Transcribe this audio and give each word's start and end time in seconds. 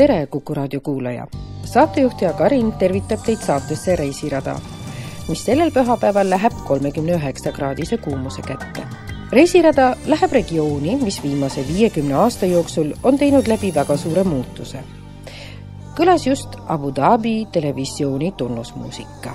tere, 0.00 0.26
Kuku 0.26 0.54
raadio 0.54 0.80
kuulaja! 0.80 1.26
saatejuhtaja 1.64 2.32
Karin 2.32 2.72
tervitab 2.72 3.20
teid 3.24 3.42
saatesse 3.44 3.96
Reisirada, 3.96 4.54
mis 5.28 5.42
sellel 5.44 5.70
pühapäeval 5.74 6.30
läheb 6.30 6.54
kolmekümne 6.68 7.18
üheksa 7.18 7.52
kraadise 7.52 7.98
kuumuse 7.98 8.42
kätte. 8.42 8.84
reisirada 9.32 9.96
läheb 10.06 10.32
regiooni, 10.32 10.94
mis 11.02 11.22
viimase 11.22 11.64
viiekümne 11.68 12.14
aasta 12.14 12.46
jooksul 12.46 12.94
on 13.02 13.18
teinud 13.18 13.48
läbi 13.48 13.74
väga 13.74 13.96
suure 13.96 14.24
muutuse. 14.24 14.80
kõlas 15.98 16.24
just 16.26 16.56
Abu 16.66 16.94
Dhabi 16.96 17.46
televisiooni 17.52 18.32
tunnusmuusika. 18.32 19.34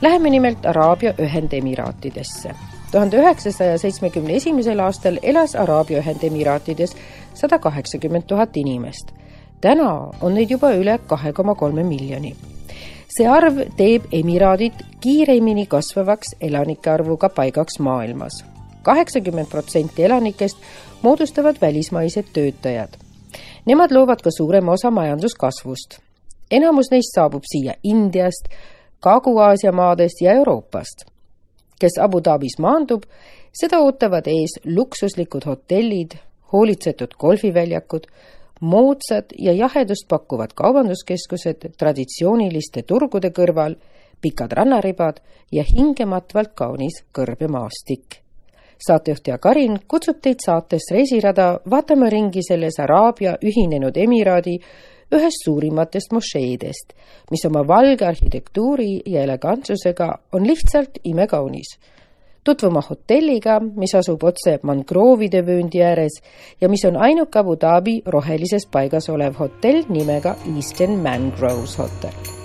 Läheme 0.00 0.30
nimelt 0.30 0.66
Araabia 0.66 1.14
Ühendemiraatidesse 1.18 2.54
tuhande 2.90 3.16
üheksasaja 3.16 3.78
seitsmekümne 3.78 4.34
esimesel 4.34 4.78
aastal 4.78 5.18
elas 5.22 5.54
Araabia 5.54 5.98
Ühendemiraatides 5.98 6.96
sada 7.34 7.58
kaheksakümmend 7.58 8.22
tuhat 8.26 8.56
inimest 8.56 9.18
täna 9.60 9.90
on 10.20 10.34
neid 10.34 10.50
juba 10.50 10.70
üle 10.76 10.98
kahe 11.06 11.32
koma 11.32 11.54
kolme 11.54 11.82
miljoni. 11.82 12.34
see 13.08 13.26
arv 13.26 13.58
teeb 13.76 14.04
emiraadid 14.12 14.72
kiiremini 15.00 15.66
kasvavaks 15.66 16.34
elanike 16.40 16.90
arvuga 16.90 17.28
paigaks 17.28 17.78
maailmas. 17.78 18.44
kaheksakümmend 18.82 19.48
protsenti 19.48 20.04
elanikest 20.04 20.56
moodustavad 21.02 21.56
välismaised 21.60 22.24
töötajad. 22.32 22.88
Nemad 23.66 23.92
loovad 23.92 24.22
ka 24.22 24.30
suurema 24.30 24.72
osa 24.72 24.90
majanduskasvust. 24.90 25.98
enamus 26.50 26.90
neist 26.90 27.14
saabub 27.14 27.42
siia 27.52 27.74
Indiast, 27.82 28.48
Kagu-Aasia 29.00 29.72
maadest 29.72 30.20
ja 30.20 30.32
Euroopast. 30.32 31.04
kes 31.80 31.98
Abu 32.00 32.20
Dhabis 32.24 32.58
maandub, 32.58 33.02
seda 33.52 33.78
ootavad 33.78 34.26
ees 34.26 34.60
luksuslikud 34.64 35.44
hotellid, 35.46 36.10
hoolitsetud 36.52 37.14
golfiväljakud, 37.18 38.06
moodsad 38.60 39.24
ja 39.38 39.52
jahedust 39.52 40.08
pakkuvad 40.08 40.54
kaubanduskeskused 40.54 41.70
traditsiooniliste 41.78 42.82
turgude 42.82 43.30
kõrval, 43.30 43.76
pikad 44.20 44.52
rannaribad 44.52 45.20
ja 45.52 45.64
hingematvalt 45.64 46.54
kaunis 46.54 47.04
kõrbemaastik. 47.12 48.22
saatejuhtaja 48.86 49.38
Karin 49.38 49.78
kutsub 49.88 50.20
teid 50.22 50.38
saates 50.44 50.90
Reisirada 50.90 51.60
vaatama 51.70 52.10
ringi 52.10 52.42
selles 52.42 52.78
Araabia 52.78 53.36
Ühinenud 53.42 53.96
Emiraadi 53.96 54.58
ühest 55.12 55.44
suurimatest 55.44 56.12
mošeedest, 56.12 56.92
mis 57.30 57.44
oma 57.48 57.66
valge 57.66 58.06
arhitektuuri 58.06 59.02
ja 59.06 59.22
elegantsusega 59.22 60.18
on 60.32 60.46
lihtsalt 60.46 60.98
imekaunis 61.04 61.78
tutvuma 62.48 62.80
hotelliga, 62.84 63.58
mis 63.60 63.94
asub 63.98 64.24
otse 64.30 64.56
mangroovide 64.68 65.44
vööndi 65.44 65.84
ääres 65.84 66.18
ja 66.62 66.72
mis 66.72 66.86
on 66.88 66.96
ainuke 66.96 67.42
Abu 67.42 67.58
Dhabi 67.60 68.00
rohelises 68.06 68.66
paigas 68.72 69.10
olev 69.12 69.36
hotell 69.42 69.84
nimega 69.92 70.36
Eastern 70.56 71.00
Mangroves 71.04 71.78
Hotel 71.78 72.37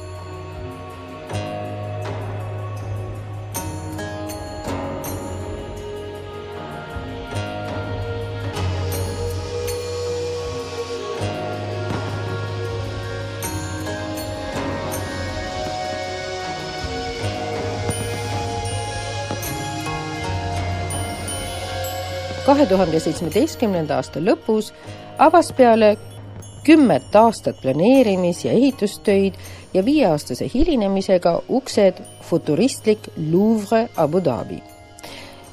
kahe 22.53 22.65
tuhande 22.69 22.99
seitsmeteistkümnenda 23.01 23.95
aasta 23.97 24.21
lõpus 24.21 24.67
avas 25.25 25.47
peale 25.57 25.87
kümmet 26.63 27.15
aastat 27.17 27.55
planeerimis- 27.63 28.43
ja 28.45 28.51
ehitustöid 28.51 29.33
ja 29.73 29.85
viieaastase 29.85 30.45
hilinemisega 30.53 31.31
uksed 31.49 32.01
futuristlik 32.21 32.99
Louvre 33.31 33.89
Abu 33.97 34.21
Dhabi. 34.25 34.61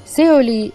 see 0.05 0.33
oli 0.33 0.73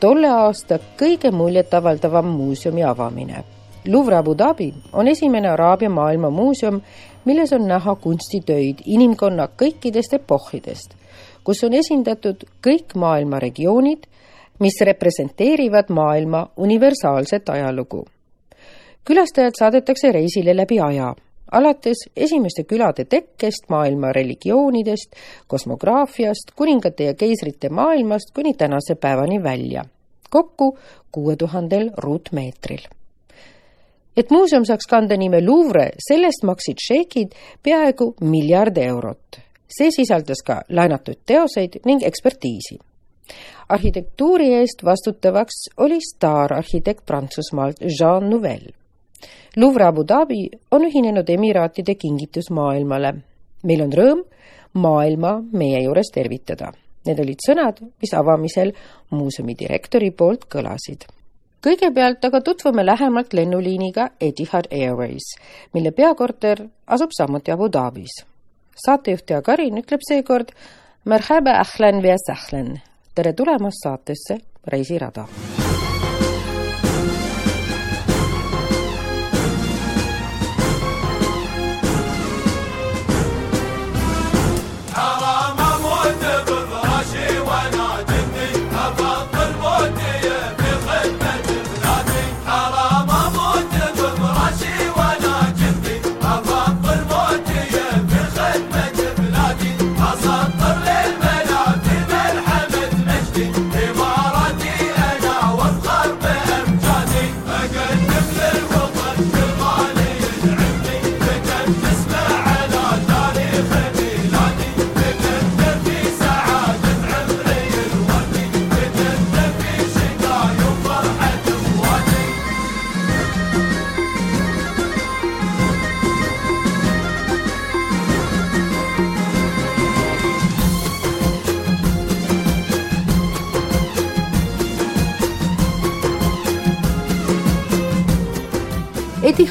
tolle 0.00 0.28
aasta 0.28 0.78
kõige 1.00 1.30
muljetavaldavam 1.30 2.26
muuseumi 2.26 2.84
avamine. 2.84 3.44
Louvre 3.88 4.16
Abu 4.16 4.38
Dhabi 4.38 4.74
on 4.92 5.08
esimene 5.08 5.48
Araabia 5.48 5.90
maailma 5.90 6.30
muuseum, 6.30 6.80
milles 7.24 7.52
on 7.52 7.66
näha 7.66 7.94
kunstitöid 7.94 8.76
inimkonna 8.86 9.48
kõikidest 9.62 10.14
epohhidest, 10.14 10.94
kus 11.44 11.64
on 11.64 11.72
esindatud 11.72 12.44
kõik 12.66 12.94
maailma 12.94 13.40
regioonid 13.40 14.06
mis 14.58 14.80
representeerivad 14.80 15.84
maailma 15.88 16.46
universaalset 16.56 17.48
ajalugu. 17.48 18.04
külastajad 19.04 19.52
saadetakse 19.58 20.12
reisile 20.12 20.56
läbi 20.56 20.80
aja, 20.80 21.14
alates 21.52 21.96
esimeste 22.16 22.64
külade 22.64 23.04
tekkest, 23.04 23.68
maailma 23.68 24.12
religioonidest, 24.12 25.16
kosmograafiast, 25.46 26.52
kuningate 26.56 27.04
ja 27.04 27.14
keisrite 27.14 27.68
maailmast 27.68 28.34
kuni 28.34 28.54
tänase 28.54 28.94
päevani 28.94 29.42
välja. 29.42 29.84
kokku 30.30 30.78
kuue 31.12 31.36
tuhandel 31.36 31.90
ruutmeetril 31.96 32.88
et 34.16 34.30
muuseum 34.30 34.64
saaks 34.64 34.86
kanda 34.90 35.16
nime 35.16 35.40
Louvre, 35.46 35.90
sellest 36.08 36.42
maksid 36.42 36.82
šeikid 36.88 37.36
peaaegu 37.62 38.14
miljard 38.20 38.78
eurot. 38.78 39.40
see 39.68 39.90
sisaldas 39.90 40.40
ka 40.46 40.62
laenatud 40.68 41.18
teoseid 41.26 41.80
ning 41.84 42.02
ekspertiisi 42.02 42.78
arhitektuuri 43.68 44.54
eest 44.54 44.84
vastutavaks 44.84 45.54
oli 45.76 45.98
staararhitekt 46.00 47.06
Prantsusmaalt 47.06 47.76
Jean 48.00 48.30
Nouvel. 48.30 48.72
Louvre 49.56 49.84
Abu 49.84 50.04
Dhabi 50.08 50.48
on 50.70 50.84
ühinenud 50.84 51.28
Emiraatide 51.28 51.94
kingitus 51.94 52.50
maailmale. 52.50 53.14
meil 53.62 53.80
on 53.82 53.92
rõõm 53.92 54.24
maailma 54.72 55.42
meie 55.52 55.82
juures 55.82 56.10
tervitada. 56.14 56.72
Need 57.06 57.20
olid 57.20 57.42
sõnad, 57.42 57.80
mis 58.00 58.14
avamisel 58.14 58.72
muuseumi 59.10 59.54
direktori 59.58 60.10
poolt 60.10 60.44
kõlasid 60.54 61.08
kõigepealt 61.64 62.24
aga 62.24 62.40
tutvume 62.40 62.86
lähemalt 62.86 63.32
lennuliiniga 63.34 64.08
Etihad 64.20 64.68
Airways, 64.70 65.34
mille 65.74 65.90
peakorter 65.92 66.62
asub 66.86 67.10
samuti 67.16 67.50
Abu 67.50 67.68
Dhabis. 67.72 68.24
saatejuhtaja 68.86 69.42
Karin 69.42 69.78
ütleb 69.78 70.00
seekord 70.08 70.52
Merhaba 71.04 71.58
ahlan 71.60 72.02
via 72.02 72.16
sahlan 72.26 72.78
tere 73.18 73.32
tulemast 73.34 73.82
saatesse 73.82 74.36
Reisirada 74.70 75.26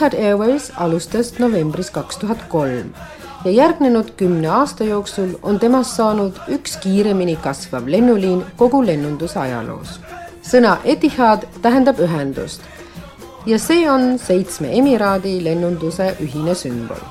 Etihad 0.07 0.25
Airways 0.25 0.71
alustas 0.77 1.33
novembris 1.39 1.89
kaks 1.91 2.17
tuhat 2.17 2.43
kolm 2.47 2.93
ja 3.45 3.51
järgnenud 3.51 4.13
kümne 4.17 4.47
aasta 4.47 4.83
jooksul 4.83 5.33
on 5.43 5.59
temast 5.59 5.95
saanud 5.97 6.37
üks 6.47 6.77
kiiremini 6.79 7.35
kasvav 7.35 7.89
lennuliin 7.91 8.45
kogu 8.57 8.85
lennunduse 8.85 9.39
ajaloos. 9.39 9.99
sõna 10.43 10.77
Etihad 10.83 11.43
tähendab 11.61 11.99
ühendust 11.99 12.61
ja 13.45 13.59
see 13.59 13.89
on 13.91 14.19
seitsme 14.19 14.71
emiraadi 14.77 15.43
lennunduse 15.43 16.15
ühine 16.23 16.55
sümbol. 16.55 17.03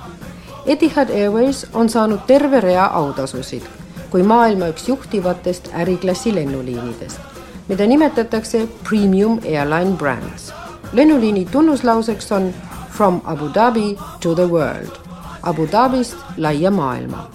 Etihad 0.66 1.10
Airways 1.10 1.66
on 1.74 1.88
saanud 1.88 2.24
terve 2.26 2.60
rea 2.60 2.86
autasusid 2.86 3.62
kui 4.10 4.22
maailma 4.22 4.70
üks 4.72 4.88
juhtivatest 4.88 5.68
äriklassi 5.74 6.32
lennuliinidest, 6.34 7.20
mida 7.68 7.86
nimetatakse 7.86 8.66
premium 8.88 9.38
airline 9.44 9.96
brands. 9.96 10.52
lennuliini 10.92 11.44
tunnuslauseks 11.44 12.32
on 12.32 12.54
From 12.96 13.20
Abu 13.26 13.52
Dhabi 13.52 13.98
to 14.20 14.34
the 14.34 14.48
world, 14.48 14.98
Abu 15.42 15.66
Dhabist 15.66 16.16
laia 16.36 16.70
maailma. 16.70 17.28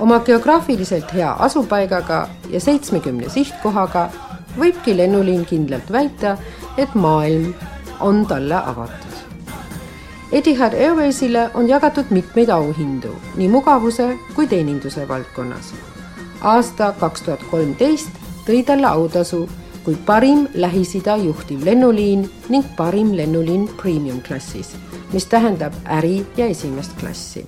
oma 0.00 0.20
geograafiliselt 0.20 1.14
hea 1.14 1.32
asupaigaga 1.38 2.28
ja 2.50 2.60
seitsmekümne 2.60 3.28
sihtkohaga 3.28 4.08
võibki 4.58 4.96
lennuliin 4.96 5.44
kindlalt 5.44 5.92
väita, 5.92 6.36
et 6.78 6.94
maailm 6.94 7.52
on 8.00 8.26
talle 8.26 8.54
avatud. 8.54 9.12
Etihad 10.32 10.74
Airwaysile 10.74 11.50
on 11.54 11.68
jagatud 11.68 12.08
mitmeid 12.10 12.48
auhindu 12.48 13.12
nii 13.36 13.48
mugavuse 13.48 14.18
kui 14.34 14.46
teeninduse 14.46 15.08
valdkonnas. 15.08 15.74
aasta 16.40 16.94
kaks 17.00 17.22
tuhat 17.22 17.44
kolmteist 17.50 18.08
tõi 18.48 18.64
talle 18.64 18.86
autasu 18.86 19.48
kui 19.84 19.96
parim 20.06 20.48
Lähis-Ida 20.54 21.16
juhtiv 21.16 21.64
lennuliin 21.64 22.30
ning 22.48 22.64
parim 22.76 23.16
lennuliin 23.16 23.68
premium-klassis, 23.82 24.76
mis 25.12 25.26
tähendab 25.26 25.72
äri- 25.86 26.26
ja 26.36 26.46
esimest 26.46 26.92
klassi. 27.00 27.46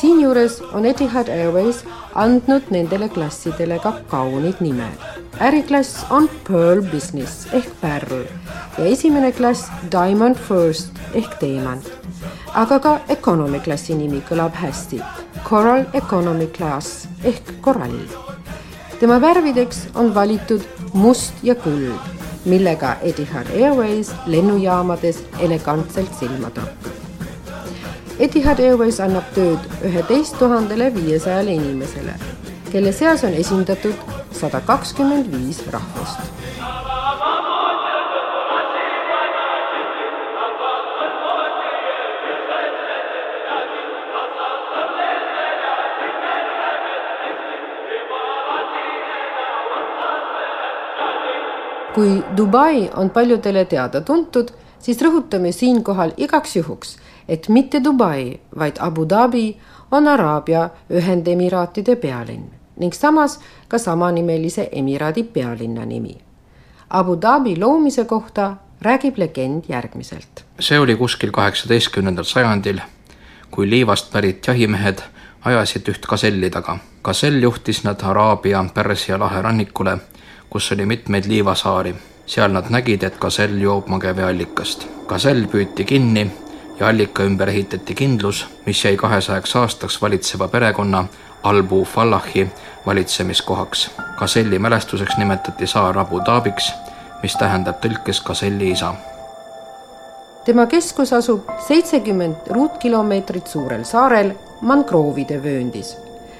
siinjuures 0.00 0.62
on 0.72 0.86
Etihad 0.86 1.28
Airways 1.28 1.84
andnud 2.14 2.62
nendele 2.70 3.08
klassidele 3.08 3.78
ka 3.78 3.92
kaunid 4.08 4.54
nimed. 4.60 4.98
äriklass 5.40 6.06
on 6.10 6.28
Pearl 6.48 6.82
Business 6.82 7.46
ehk 7.52 7.68
pärl 7.80 8.24
ja 8.78 8.84
esimene 8.84 9.32
klass 9.32 9.70
Diamond 9.92 10.36
First 10.36 10.88
ehk 11.14 11.38
teemant. 11.40 11.90
aga 12.54 12.78
ka 12.78 13.00
economy 13.08 13.60
klassi 13.60 13.94
nimi 13.94 14.22
kõlab 14.30 14.52
hästi. 14.54 15.00
Coral 15.44 15.84
Economy 15.92 16.46
Class 16.46 17.08
ehk 17.24 17.60
korall. 17.60 18.00
tema 19.00 19.20
värvideks 19.20 19.86
on 19.94 20.14
valitud 20.14 20.60
must 20.92 21.34
ja 21.42 21.54
kuld, 21.54 21.92
millega 22.44 22.96
Etihad 23.02 23.46
Airways 23.54 24.12
lennujaamades 24.26 25.22
elegantselt 25.38 26.14
silma 26.18 26.50
torkab. 26.50 26.96
Etihad 28.18 28.60
Airways 28.60 29.00
annab 29.00 29.30
tööd 29.34 29.64
üheteist 29.86 30.36
tuhandele 30.38 30.90
viiesajale 30.94 31.54
inimesele, 31.56 32.18
kelle 32.72 32.92
seas 32.92 33.24
on 33.24 33.34
esindatud 33.34 33.96
sada 34.36 34.60
kakskümmend 34.60 35.32
viis 35.32 35.62
rahvust 35.72 36.39
kui 51.94 52.24
Dubai 52.36 52.90
on 52.96 53.10
paljudele 53.10 53.64
teada-tuntud, 53.64 54.48
siis 54.78 55.02
rõhutame 55.02 55.52
siinkohal 55.52 56.12
igaks 56.16 56.56
juhuks, 56.56 56.96
et 57.28 57.48
mitte 57.48 57.80
Dubai, 57.84 58.38
vaid 58.58 58.78
Abu 58.78 59.08
Dhabi 59.08 59.58
on 59.90 60.08
Araabia 60.08 60.70
Ühendemiraatide 60.90 61.96
pealinn 61.96 62.48
ning 62.80 62.94
samas 62.96 63.38
ka 63.68 63.78
samanimelise 63.78 64.68
emiraadi 64.72 65.22
pealinna 65.22 65.84
nimi. 65.84 66.16
Abu 66.90 67.18
Dhabi 67.22 67.58
loomise 67.60 68.04
kohta 68.04 68.56
räägib 68.82 69.18
legend 69.18 69.64
järgmiselt. 69.68 70.44
see 70.60 70.80
oli 70.80 70.96
kuskil 70.96 71.30
kaheksateistkümnendal 71.30 72.24
sajandil, 72.24 72.80
kui 73.50 73.70
Liivast 73.70 74.12
pärit 74.12 74.46
jahimehed 74.46 75.02
ajasid 75.44 75.88
üht 75.88 76.06
gaselli 76.08 76.50
taga. 76.50 76.78
gasell 77.02 77.42
juhtis 77.42 77.84
nad 77.84 78.02
Araabia 78.02 78.64
Pärsia 78.74 79.18
lahe 79.18 79.42
rannikule 79.42 79.98
kus 80.50 80.72
oli 80.72 80.86
mitmeid 80.86 81.24
liivasaari. 81.26 81.94
seal 82.26 82.52
nad 82.52 82.64
nägid, 82.70 83.02
et 83.02 83.18
gasell 83.18 83.60
joob 83.60 83.86
mageveeallikast. 83.86 84.86
gasell 85.06 85.46
püüti 85.46 85.84
kinni 85.84 86.30
ja 86.80 86.88
allika 86.88 87.22
ümber 87.22 87.48
ehitati 87.48 87.94
kindlus, 87.94 88.46
mis 88.66 88.84
jäi 88.84 88.96
kahesajaks 88.96 89.56
aastaks 89.56 90.02
valitseva 90.02 90.48
perekonna 90.48 91.04
Albu 91.42 91.84
Fallahi 91.84 92.48
valitsemiskohaks. 92.86 93.90
gaselli 94.16 94.58
mälestuseks 94.58 95.16
nimetati 95.18 95.66
saar 95.66 95.98
Abu 95.98 96.20
Dhabiks, 96.24 96.72
mis 97.22 97.36
tähendab 97.36 97.84
tõlkes 97.84 98.22
gaselli 98.24 98.70
isa. 98.70 98.94
tema 100.44 100.66
keskus 100.66 101.12
asub 101.12 101.48
seitsekümmend 101.68 102.36
ruutkilomeetrit 102.50 103.46
suurel 103.46 103.84
saarel 103.84 104.34
mangroovide 104.60 105.42
vööndis 105.42 105.96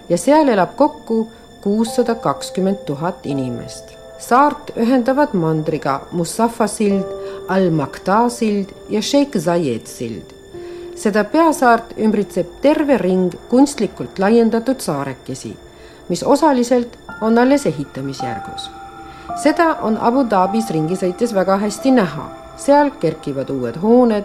ja 0.08 0.18
seal 0.18 0.48
elab 0.48 0.76
kokku 0.76 1.32
kuussada 1.60 2.14
kakskümmend 2.14 2.76
tuhat 2.86 3.26
inimest 3.26 3.99
saart 4.20 4.70
ühendavad 4.76 5.32
mandriga 5.32 6.00
Mustafa 6.12 6.66
sild, 6.66 7.06
Al-Makta 7.48 8.28
sild 8.28 8.68
ja 8.88 9.02
Sheikh 9.02 9.38
Zayed 9.38 9.86
sild. 9.86 10.36
seda 11.00 11.22
peasaart 11.24 11.94
ümbritseb 11.96 12.48
terve 12.60 12.98
ring 13.00 13.32
kunstlikult 13.48 14.18
laiendatud 14.18 14.80
saarekesi, 14.84 15.54
mis 16.08 16.22
osaliselt 16.22 16.98
on 17.20 17.38
alles 17.38 17.66
ehitamisjärgus. 17.66 18.70
seda 19.42 19.76
on 19.82 19.96
Abu 20.00 20.26
Dhabis 20.30 20.70
ringi 20.70 20.94
sõites 20.94 21.32
väga 21.34 21.56
hästi 21.56 21.90
näha, 21.90 22.26
seal 22.56 22.90
kerkivad 22.90 23.50
uued 23.50 23.80
hooned, 23.80 24.24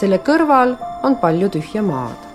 selle 0.00 0.18
kõrval 0.18 0.76
on 1.02 1.16
palju 1.16 1.48
tühja 1.48 1.82
maad. 1.82 2.28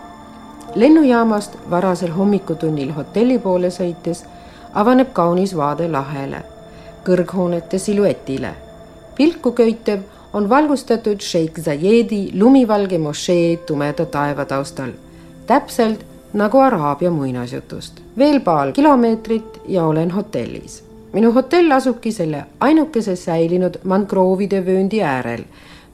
lennujaamast 0.75 1.57
varasel 1.69 2.11
hommikutunnil 2.17 2.91
hotelli 2.97 3.39
poole 3.39 3.69
sõites 3.69 4.25
avaneb 4.73 5.13
kaunis 5.13 5.55
vaade 5.55 5.87
lahele 5.87 6.54
kõrghoonete 7.05 7.77
siluetile. 7.77 8.53
pilku 9.15 9.51
köitev 9.51 9.99
on 10.33 10.49
valgustatud 10.49 11.21
Sheikh 11.21 11.61
Zayedi 11.61 12.31
lumivalge 12.39 12.97
mošee 12.97 13.57
tumeda 13.57 14.05
taeva 14.05 14.45
taustal, 14.45 14.91
täpselt 15.47 16.05
nagu 16.33 16.59
Araabia 16.59 17.11
muinasjutust. 17.11 18.01
veel 18.17 18.39
paar 18.39 18.71
kilomeetrit 18.71 19.61
ja 19.67 19.85
olen 19.85 20.11
hotellis. 20.11 20.83
minu 21.13 21.31
hotell 21.31 21.71
asubki 21.71 22.11
selle 22.11 22.45
ainukese 22.59 23.15
säilinud 23.15 23.79
mangroovide 23.83 24.65
vööndi 24.65 25.01
äärel, 25.03 25.43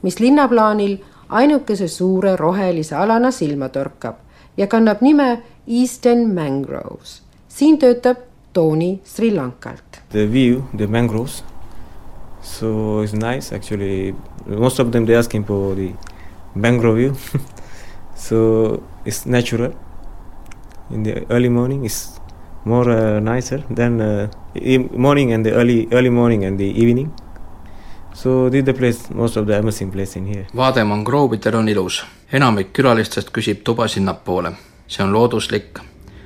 mis 0.02 0.20
linnaplaanil 0.20 0.98
ainukese 1.28 1.88
suure 1.88 2.36
rohelise 2.36 2.96
alana 2.96 3.30
silma 3.30 3.68
torkab 3.68 4.14
ja 4.56 4.66
kannab 4.66 5.00
nime 5.00 5.42
Eastern 5.68 6.34
Mangroves. 6.34 7.22
siin 7.48 7.78
töötab 7.78 8.31
Tony 8.52 9.00
Sri 9.04 9.30
Lankalt 9.30 9.92
the 10.12 10.26
view, 10.26 10.68
the 10.74 10.86
mangroves. 10.86 11.42
So 12.42 13.00
it's 13.00 13.12
nice 13.12 13.52
actually. 13.52 14.14
Most 14.46 14.78
of 14.78 14.92
them 14.92 15.06
they 15.06 15.14
asking 15.16 15.44
for 15.44 15.74
the 15.74 15.92
mangrove 16.54 16.96
view. 16.96 17.16
so 18.14 18.82
it's 19.04 19.26
natural. 19.26 19.74
In 20.90 21.02
the 21.02 21.24
early 21.30 21.48
morning, 21.48 21.84
it's 21.84 22.20
more 22.64 22.90
uh, 22.90 23.20
nicer 23.20 23.64
than 23.70 24.00
uh, 24.00 24.28
morning 24.92 25.32
and 25.32 25.46
the 25.46 25.52
early 25.52 25.88
early 25.92 26.10
morning 26.10 26.44
and 26.44 26.58
the 26.58 26.70
evening. 26.82 27.12
So 28.14 28.50
this 28.50 28.58
is 28.58 28.66
the 28.66 28.74
place, 28.74 29.10
most 29.10 29.36
of 29.36 29.46
the 29.46 29.58
amazing 29.58 29.90
place 29.90 30.16
in 30.16 30.26
here. 30.26 30.46
vaade 30.54 30.84
mangroovidel 30.84 31.54
on 31.54 31.68
ilus. 31.68 32.04
enamik 32.32 32.72
külalistest 32.72 33.30
küsib 33.32 33.64
tuba 33.64 33.88
sinnapoole. 33.88 34.52
see 34.88 35.04
on 35.04 35.12
looduslik. 35.12 35.78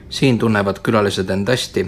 siin 0.08 0.38
tunnevad 0.38 0.78
külalised 0.82 1.30
end 1.30 1.48
hästi 1.48 1.86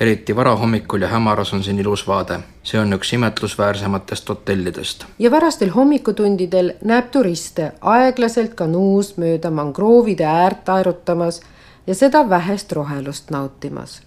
eriti 0.00 0.36
varahommikul 0.36 1.00
ja 1.00 1.08
hämaras 1.08 1.52
on 1.54 1.62
siin 1.64 1.78
ilus 1.78 2.06
vaade. 2.08 2.38
see 2.62 2.80
on 2.80 2.92
üks 2.92 3.12
imetlusväärsematest 3.12 4.28
hotellidest. 4.28 5.04
ja 5.18 5.30
varastel 5.30 5.68
hommikutundidel 5.68 6.72
näeb 6.84 7.10
turiste 7.10 7.72
aeglaselt 7.80 8.54
kanuus 8.54 9.16
mööda 9.16 9.50
mangroovide 9.50 10.24
äärt 10.24 10.68
aerutamas 10.68 11.40
ja 11.86 11.94
seda 11.94 12.28
vähest 12.28 12.72
rohelust 12.72 13.30
nautimas. 13.30 14.02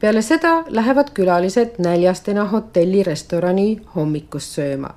peale 0.00 0.22
seda 0.22 0.64
lähevad 0.68 1.10
külalised 1.14 1.76
näljastena 1.78 2.44
hotellirestorani 2.44 3.80
hommikust 3.94 4.56
sööma 4.56 4.94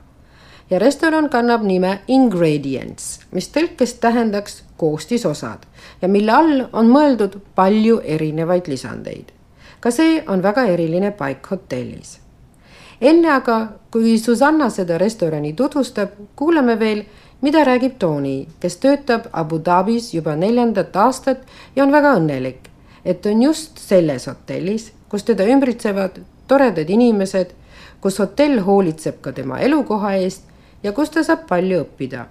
ja 0.70 0.80
restoran 0.80 1.30
kannab 1.30 1.62
nime 1.64 2.00
Ingredients, 2.08 3.20
mis 3.32 3.50
tõlkes 3.50 3.94
tähendaks 4.00 4.64
koostisosad 4.78 5.68
ja 6.02 6.08
mille 6.08 6.32
all 6.32 6.66
on 6.74 6.88
mõeldud 6.88 7.40
palju 7.56 8.02
erinevaid 8.04 8.68
lisandeid 8.68 9.41
ka 9.82 9.92
see 9.92 10.22
on 10.28 10.44
väga 10.44 10.66
eriline 10.70 11.12
paik 11.12 11.48
hotellis. 11.52 12.20
enne 13.02 13.30
aga, 13.34 13.68
kui 13.92 14.18
Susanna 14.20 14.70
seda 14.70 14.98
restorani 14.98 15.54
tutvustab, 15.54 16.10
kuulame 16.36 16.80
veel, 16.80 17.04
mida 17.42 17.64
räägib 17.66 17.98
Tony, 18.00 18.46
kes 18.60 18.78
töötab 18.78 19.26
Abu 19.34 19.58
Dhabis 19.66 20.14
juba 20.14 20.36
neljandat 20.36 20.96
aastat 20.96 21.48
ja 21.76 21.84
on 21.84 21.92
väga 21.92 22.14
õnnelik, 22.20 22.70
et 23.06 23.26
on 23.26 23.42
just 23.42 23.82
selles 23.82 24.28
hotellis, 24.30 24.92
kus 25.10 25.24
teda 25.24 25.48
ümbritsevad 25.50 26.22
toredad 26.48 26.90
inimesed, 26.90 27.56
kus 28.02 28.20
hotell 28.20 28.62
hoolitseb 28.66 29.18
ka 29.22 29.34
tema 29.34 29.60
elukoha 29.60 30.14
eest 30.22 30.46
ja 30.84 30.94
kus 30.94 31.10
ta 31.10 31.24
saab 31.24 31.48
palju 31.50 31.82
õppida. 31.86 32.26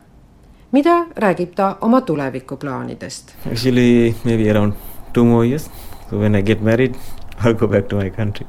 mida 0.73 1.07
räägib 1.17 1.55
ta 1.55 1.77
oma 1.81 2.01
tulevikuplaanidest? 2.01 3.35
Actually, 3.51 4.15
maybe 4.25 4.51
around 4.51 4.75
two 5.13 5.25
more 5.25 5.47
years. 5.47 5.71
So 6.11 6.19
when 6.19 6.37
I 6.37 6.43
get 6.43 6.63
married, 6.63 6.95
I'll 7.45 7.55
go 7.55 7.67
back 7.67 7.89
to 7.89 7.97
my 7.97 8.11
country. 8.11 8.47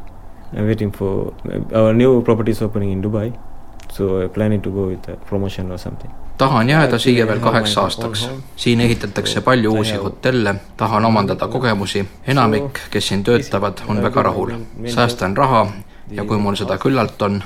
I'm 0.53 0.65
waiting 0.65 0.91
for 0.91 1.33
our 1.74 1.93
new 1.93 2.21
property 2.21 2.51
is 2.51 2.62
opening 2.62 2.91
in 2.91 3.01
Dubai. 3.01 3.33
So 3.91 4.24
I 4.24 4.27
planning 4.27 4.62
to 4.62 4.69
go 4.69 4.88
with 4.88 5.07
a 5.10 5.15
promotion 5.15 5.71
or 5.71 5.77
something. 5.77 6.12
tahan 6.38 6.69
jääda 6.69 6.98
siia 6.98 7.27
veel 7.27 7.39
kaheks 7.39 7.77
aastaks. 7.77 8.29
siin 8.55 8.81
ehitatakse 8.81 9.41
palju 9.41 9.74
uusi 9.74 9.95
hotelle, 9.95 10.55
tahan 10.77 11.05
omandada 11.05 11.48
kogemusi. 11.48 12.10
enamik, 12.27 12.79
kes 12.91 13.07
siin 13.07 13.24
töötavad, 13.24 13.74
on 13.88 14.03
väga 14.03 14.24
rahul. 14.24 14.51
säästan 14.86 15.38
raha 15.38 15.67
ja 16.12 16.25
kui 16.25 16.38
mul 16.38 16.55
seda 16.55 16.77
küllalt 16.77 17.21
on, 17.21 17.43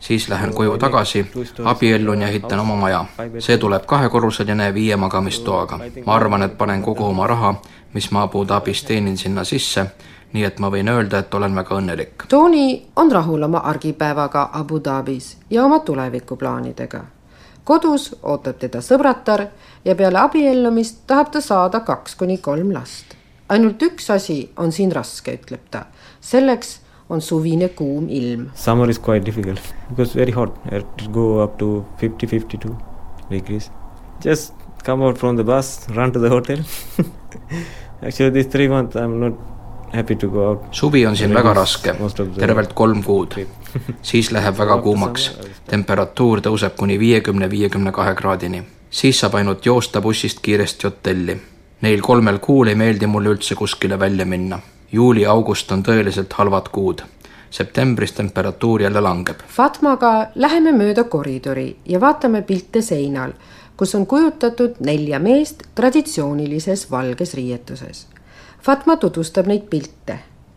siis 0.00 0.28
lähen 0.28 0.54
koju 0.54 0.78
tagasi, 0.78 1.30
abiellun 1.64 2.22
ja 2.22 2.28
ehitan 2.28 2.60
oma 2.60 2.76
maja. 2.76 3.04
see 3.38 3.58
tuleb 3.58 3.86
kahekorruseline 3.86 4.74
viie 4.74 4.96
magamistoaga. 4.96 5.78
ma 6.06 6.14
arvan, 6.14 6.42
et 6.42 6.58
panen 6.58 6.82
kogu 6.82 7.04
oma 7.04 7.26
raha, 7.26 7.54
mis 7.94 8.10
ma 8.10 8.22
Abu 8.22 8.48
Dhabis 8.48 8.84
teenin 8.84 9.16
sinna 9.16 9.44
sisse, 9.44 9.86
nii 10.34 10.44
et 10.44 10.58
ma 10.58 10.70
võin 10.70 10.90
öelda, 10.90 11.22
et 11.22 11.34
olen 11.34 11.54
väga 11.54 11.78
õnnelik. 11.78 12.26
Tony 12.28 12.82
on 12.98 13.12
rahul 13.12 13.46
oma 13.46 13.62
argipäevaga 13.70 14.48
Abu 14.52 14.80
Dhabis 14.82 15.36
ja 15.50 15.64
oma 15.64 15.78
tulevikuplaanidega. 15.78 17.04
kodus 17.64 18.10
ootab 18.22 18.58
teda 18.60 18.80
sõbratar 18.84 19.46
ja 19.84 19.94
peale 19.94 20.18
abiellumist 20.20 21.06
tahab 21.06 21.30
ta 21.32 21.40
saada 21.40 21.80
kaks 21.80 22.14
kuni 22.14 22.38
kolm 22.38 22.72
last. 22.72 23.14
ainult 23.48 23.82
üks 23.82 24.10
asi 24.10 24.50
on 24.56 24.72
siin 24.72 24.92
raske, 24.92 25.38
ütleb 25.38 25.70
ta. 25.70 25.86
selleks 26.20 26.80
on 27.08 27.20
suvine 27.20 27.68
kuum 27.68 28.08
ilm. 28.08 28.50
Summer 28.54 28.88
is 28.90 28.98
quite 28.98 29.24
difficult 29.24 29.60
because 29.88 30.18
very 30.18 30.32
hot. 30.32 30.58
It 30.72 31.12
go 31.12 31.42
up 31.42 31.58
to 31.58 31.84
50, 31.98 32.26
52 32.26 32.76
degrees. 33.30 33.70
Just 34.20 34.54
come 34.84 35.02
out 35.02 35.18
from 35.18 35.36
the 35.36 35.44
bus, 35.44 35.88
run 35.96 36.12
to 36.12 36.18
the 36.18 36.28
hotel. 36.28 36.58
Actually, 38.02 38.30
these 38.30 38.46
three 38.46 38.68
months 38.68 38.96
I'm 38.96 39.20
not 39.20 39.53
suvi 40.70 41.06
on 41.06 41.16
siin 41.16 41.34
väga 41.34 41.54
raske, 41.54 41.94
tervelt 42.38 42.72
kolm 42.72 43.02
kuud. 43.02 43.38
siis 44.02 44.30
läheb 44.32 44.58
väga 44.58 44.78
kuumaks. 44.82 45.30
temperatuur 45.66 46.40
tõuseb 46.40 46.76
kuni 46.76 46.98
viiekümne, 46.98 47.50
viiekümne 47.50 47.92
kahe 47.92 48.14
kraadini. 48.14 48.62
siis 48.90 49.20
saab 49.20 49.34
ainult 49.34 49.66
joosta 49.66 50.00
bussist 50.00 50.40
kiiresti 50.42 50.86
hotelli. 50.86 51.40
Neil 51.80 52.00
kolmel 52.00 52.38
kuul 52.38 52.68
ei 52.68 52.74
meeldi 52.74 53.06
mulle 53.06 53.28
üldse 53.28 53.54
kuskile 53.54 53.98
välja 53.98 54.26
minna 54.26 54.60
juuli-august 54.94 55.72
on 55.72 55.82
tõeliselt 55.82 56.32
halvad 56.38 56.70
kuud. 56.72 57.02
septembris 57.54 58.12
temperatuur 58.12 58.82
jälle 58.82 59.00
langeb. 59.00 59.42
Fatmaga 59.48 60.26
läheme 60.34 60.72
mööda 60.74 61.04
koridori 61.04 61.76
ja 61.86 62.00
vaatame 62.02 62.42
pilte 62.42 62.82
seinal, 62.82 63.32
kus 63.76 63.94
on 63.94 64.06
kujutatud 64.10 64.80
nelja 64.80 65.20
meest 65.22 65.62
traditsioonilises 65.74 66.90
valges 66.90 67.34
riietuses. 67.34 68.06
Fatma 68.64 68.96
tutvustab 68.96 69.46
neid 69.46 69.66
pilte. 69.68 70.14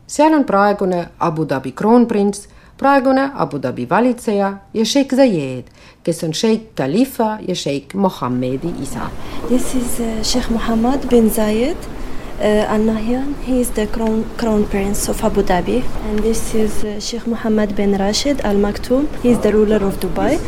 seal 0.08 0.34
on 0.34 0.46
praegune 0.46 1.10
Abu 1.20 1.46
Dhabi 1.46 1.74
kroonprints, 1.74 2.48
praegune 2.80 3.32
Abu 3.36 3.60
Dhabi 3.60 3.90
valitseja 3.90 4.54
ja 4.74 4.86
Sheikh 4.86 5.16
Zayed, 5.16 5.64
kes 6.04 6.24
on 6.24 6.34
Sheikh 6.34 6.74
Khalifa 6.76 7.40
ja 7.48 7.56
Sheikh 7.56 7.94
Mohammedi 7.94 8.72
isa. 8.82 9.10
This 9.50 9.76
is 9.76 10.00
uh, 10.00 10.24
Sheikh 10.24 10.50
Mohammed 10.50 11.10
bin 11.10 11.30
Zayed 11.30 11.76
uh, 12.40 12.72
Al 12.74 12.80
Nahyan. 12.80 13.36
He 13.46 13.60
is 13.60 13.72
the 13.72 13.88
crown, 13.88 14.24
crown 14.38 14.66
prince 14.66 15.10
of 15.10 15.22
Abu 15.22 15.44
Dhabi, 15.44 15.84
and 16.08 16.20
this 16.20 16.56
is 16.56 16.86
uh, 16.86 17.02
Sheikh 17.02 17.28
Mohammed 17.28 17.76
bin 17.76 17.98
Rashid 17.98 18.40
Al 18.46 18.56
Maktoum. 18.56 19.08
He 19.22 19.32
is 19.32 19.40
the 19.42 19.52
ruler 19.52 19.86
of 19.86 20.00
Dubai, 20.00 20.40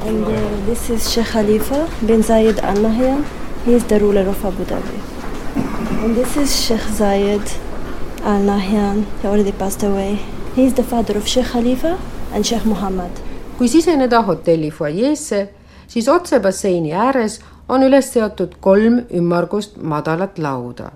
and 0.00 0.24
uh, 0.24 0.66
this 0.66 0.88
is 0.88 1.12
Sheikh 1.12 1.26
Khalifa 1.26 1.86
bin 2.06 2.22
Zayed 2.22 2.58
Al 2.60 2.76
Nahyan. 2.76 3.26
He 3.66 3.74
is 3.74 3.84
the 3.84 4.00
ruler 4.00 4.26
of 4.26 4.42
Abu 4.44 4.64
Dhabi, 4.64 4.98
and 6.04 6.14
this 6.14 6.36
is 6.36 6.66
Sheikh 6.66 6.86
Zayed 6.98 7.48
Al 8.24 8.42
Nahyan. 8.42 9.04
He 9.22 9.28
already 9.28 9.52
passed 9.52 9.82
away. 9.82 10.18
He 10.56 10.64
is 10.64 10.74
the 10.74 10.82
father 10.82 11.16
of 11.18 11.28
Sheikh 11.28 11.46
Khalifa 11.46 11.98
and 12.32 12.44
Sheikh 12.44 12.64
Mohammed. 12.64 13.10
kui 13.58 13.68
siseneda 13.68 14.22
hotelli 14.22 14.70
fuajeesse, 14.70 15.48
siis 15.86 16.08
otse 16.08 16.40
basseini 16.40 16.92
ääres 16.92 17.40
on 17.68 17.82
üles 17.82 18.08
seotud 18.12 18.56
kolm 18.60 19.04
ümmargust 19.14 19.76
madalat 19.76 20.38
lauda 20.38 20.90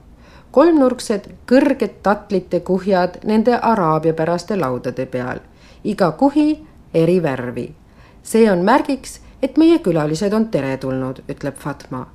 kolmnurksed 0.57 1.26
kõrged 1.50 1.99
tatlite 2.03 2.62
kuhjad 2.65 3.19
nende 3.29 3.59
araabiapäraste 3.71 4.57
laudade 4.57 5.05
peal, 5.12 5.43
iga 5.85 6.12
kuhi 6.17 6.47
eri 6.95 7.23
värvi. 7.23 7.75
see 8.23 8.50
on 8.50 8.65
märgiks, 8.65 9.21
et 9.43 9.57
meie 9.57 9.79
külalised 9.79 10.33
on 10.33 10.49
teretulnud, 10.49 11.23
ütleb 11.29 11.55
Fatma. 11.55 12.07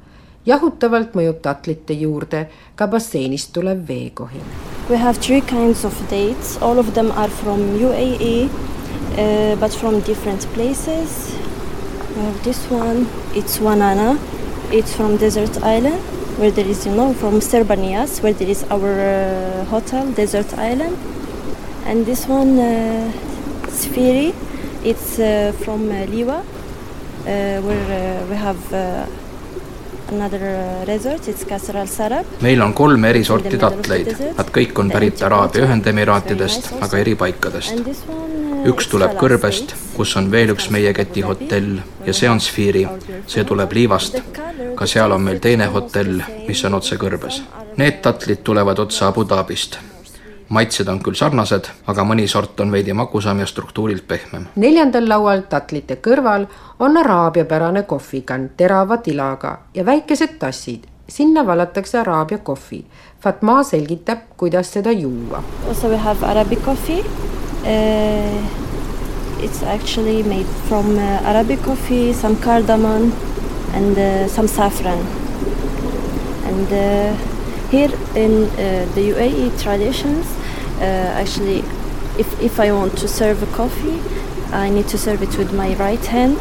Jahutavalt 0.46 1.16
mõjub 1.18 1.42
tatlite 1.42 1.98
juurde 1.98 2.46
ka 2.76 2.88
basseinist 2.88 3.54
tulev 3.54 3.84
veekohin. 3.88 4.46
We 4.90 4.98
have 4.98 5.20
three 5.20 5.42
kinds 5.42 5.86
of 5.86 5.96
dates, 6.10 6.58
all 6.62 6.80
of 6.80 6.94
them 6.94 7.12
are 7.12 7.30
from 7.30 7.60
UAE 7.80 8.50
uh, 9.18 9.56
but 9.60 9.74
from 9.74 10.00
different 10.02 10.46
places. 10.54 11.36
We 12.16 12.24
have 12.24 12.44
this 12.44 12.66
one, 12.70 13.08
it's 13.34 13.60
Wanana, 13.60 14.18
it's 14.72 14.96
from 14.96 15.18
desert 15.18 15.62
island 15.64 16.02
where 16.38 16.52
there 16.52 16.66
is, 16.66 16.86
you 16.86 16.96
know, 16.96 17.14
from 17.14 17.40
Serbanias, 17.40 18.24
where 18.24 18.34
there 18.34 18.48
is 18.48 18.64
our 18.72 18.92
uh, 19.00 19.66
hotel, 19.66 20.12
Desert 20.12 20.54
Island. 20.58 20.98
And 21.86 22.06
this 22.06 22.26
one, 22.28 22.58
uh, 22.58 23.12
Sfiri, 23.68 24.34
it's 24.84 25.20
uh, 25.20 25.52
from 25.64 25.90
uh, 25.90 26.06
Liwa, 26.06 26.40
uh, 26.40 26.44
where 27.62 28.22
uh, 28.24 28.28
we 28.28 28.36
have 28.36 28.74
uh, 28.74 29.06
meil 32.42 32.62
on 32.62 32.74
kolm 32.74 33.06
eri 33.06 33.24
sorti 33.24 33.58
tatleid, 33.58 34.12
nad 34.38 34.50
kõik 34.54 34.80
on 34.80 34.92
pärit 34.92 35.22
Araabia 35.24 35.66
Ühendemiraatidest, 35.68 36.72
aga 36.82 37.00
eri 37.00 37.16
paikadest. 37.16 37.84
üks 38.68 38.90
tuleb 38.92 39.16
kõrbest, 39.18 39.76
kus 39.96 40.16
on 40.20 40.32
veel 40.32 40.54
üks 40.56 40.70
meie 40.70 40.94
keti 40.94 41.22
hotell 41.26 41.80
ja 42.06 42.14
see 42.14 42.30
on 42.30 42.40
Sfiri, 42.40 42.88
see 43.28 43.44
tuleb 43.44 43.72
Liivast. 43.72 44.22
ka 44.76 44.86
seal 44.86 45.12
on 45.12 45.22
meil 45.22 45.40
teine 45.40 45.66
hotell, 45.68 46.22
mis 46.48 46.66
on 46.66 46.74
otse 46.74 46.98
kõrbes. 46.98 47.42
Need 47.78 48.02
tatlid 48.02 48.44
tulevad 48.44 48.80
otse 48.80 49.06
Abu 49.06 49.24
Dhabist 49.24 49.80
maitsed 50.52 50.88
on 50.92 51.00
küll 51.04 51.16
sarnased, 51.16 51.70
aga 51.88 52.04
mõni 52.08 52.28
sort 52.28 52.60
on 52.60 52.72
veidi 52.72 52.94
magusam 52.94 53.40
ja 53.40 53.48
struktuurilt 53.48 54.08
pehmem. 54.08 54.48
neljandal 54.56 55.08
laual 55.10 55.46
tatlite 55.50 55.98
kõrval 56.08 56.48
on 56.80 56.98
araabiapärane 56.98 57.84
kohvikann 57.84 58.50
terava 58.58 58.98
tilaga 58.98 59.58
ja 59.74 59.86
väikesed 59.86 60.40
tassid. 60.40 60.88
sinna 61.08 61.46
valatakse 61.48 62.00
araabia 62.00 62.38
kohvi. 62.38 62.86
Fatma 63.20 63.64
selgitab, 63.64 64.18
kuidas 64.38 64.74
seda 64.74 64.92
juua. 64.92 65.44
Also 65.68 65.90
we 65.90 65.98
have 65.98 66.26
Arabic 66.26 66.60
coffee 66.66 67.00
uh,. 67.66 68.62
It's 69.44 69.64
actually 69.64 70.22
made 70.22 70.46
from 70.68 71.00
uh, 71.00 71.30
Arabic 71.30 71.64
coffee, 71.64 72.14
some 72.14 72.36
cardamom 72.36 73.12
and 73.74 73.98
uh, 73.98 74.28
some 74.28 74.48
saffron. 74.48 75.00
And 76.46 76.68
uh, 76.72 77.16
here 77.72 77.90
in 78.16 78.44
uh, 78.44 78.86
the 78.94 79.02
UAE 79.12 79.60
traditions, 79.64 80.28
actually, 80.84 81.60
if, 82.18 82.42
if 82.42 82.60
I 82.60 82.72
want 82.72 82.98
to 82.98 83.08
serve 83.08 83.44
a 83.44 83.48
coffee, 83.56 84.00
I 84.52 84.70
need 84.70 84.88
to 84.90 84.98
serve 84.98 85.22
it 85.22 85.38
with 85.38 85.54
my 85.54 85.76
right 85.76 86.06
hand. 86.06 86.38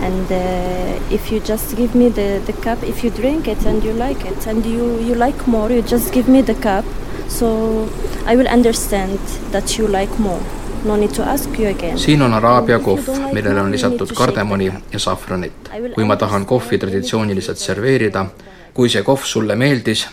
And 0.00 0.26
uh, 0.32 1.14
if 1.14 1.30
you 1.30 1.38
just 1.40 1.76
give 1.76 1.94
me 1.94 2.08
the, 2.08 2.42
the 2.44 2.52
cup, 2.52 2.82
if 2.82 3.04
you 3.04 3.10
drink 3.10 3.46
it 3.46 3.64
and 3.64 3.84
you 3.84 3.92
like 3.92 4.24
it 4.24 4.46
and 4.46 4.66
you, 4.66 4.98
you 4.98 5.14
like 5.14 5.46
more, 5.46 5.70
you 5.70 5.82
just 5.82 6.12
give 6.12 6.28
me 6.28 6.42
the 6.42 6.54
cup. 6.54 6.84
So 7.28 7.88
I 8.26 8.34
will 8.36 8.48
understand 8.48 9.18
that 9.52 9.78
you 9.78 9.86
like 9.86 10.18
more. 10.18 10.40
No 10.84 10.96
need 10.96 11.14
to 11.14 11.22
ask 11.22 11.58
you 11.58 11.68
again. 11.68 11.98
siin 11.98 12.22
on 12.22 12.34
araabia 12.34 12.78
kohv, 12.78 13.06
millele 13.32 13.60
on 13.60 13.70
lisatud 13.70 14.10
kardemoni 14.14 14.72
ja 14.92 14.98
safranit. 14.98 15.52
kui 15.94 16.04
ma 16.04 16.16
tahan 16.16 16.46
kohvi 16.46 16.78
traditsiooniliselt 16.78 17.58
serveerida, 17.58 18.26
kui 18.74 18.88
see 18.88 19.02
kohv 19.02 19.22
sulle 19.24 19.54
meeldis 19.56 20.08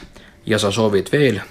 ja 0.45 0.59
sa 0.59 0.71
soovid 0.71 1.09
veel, 1.11 1.41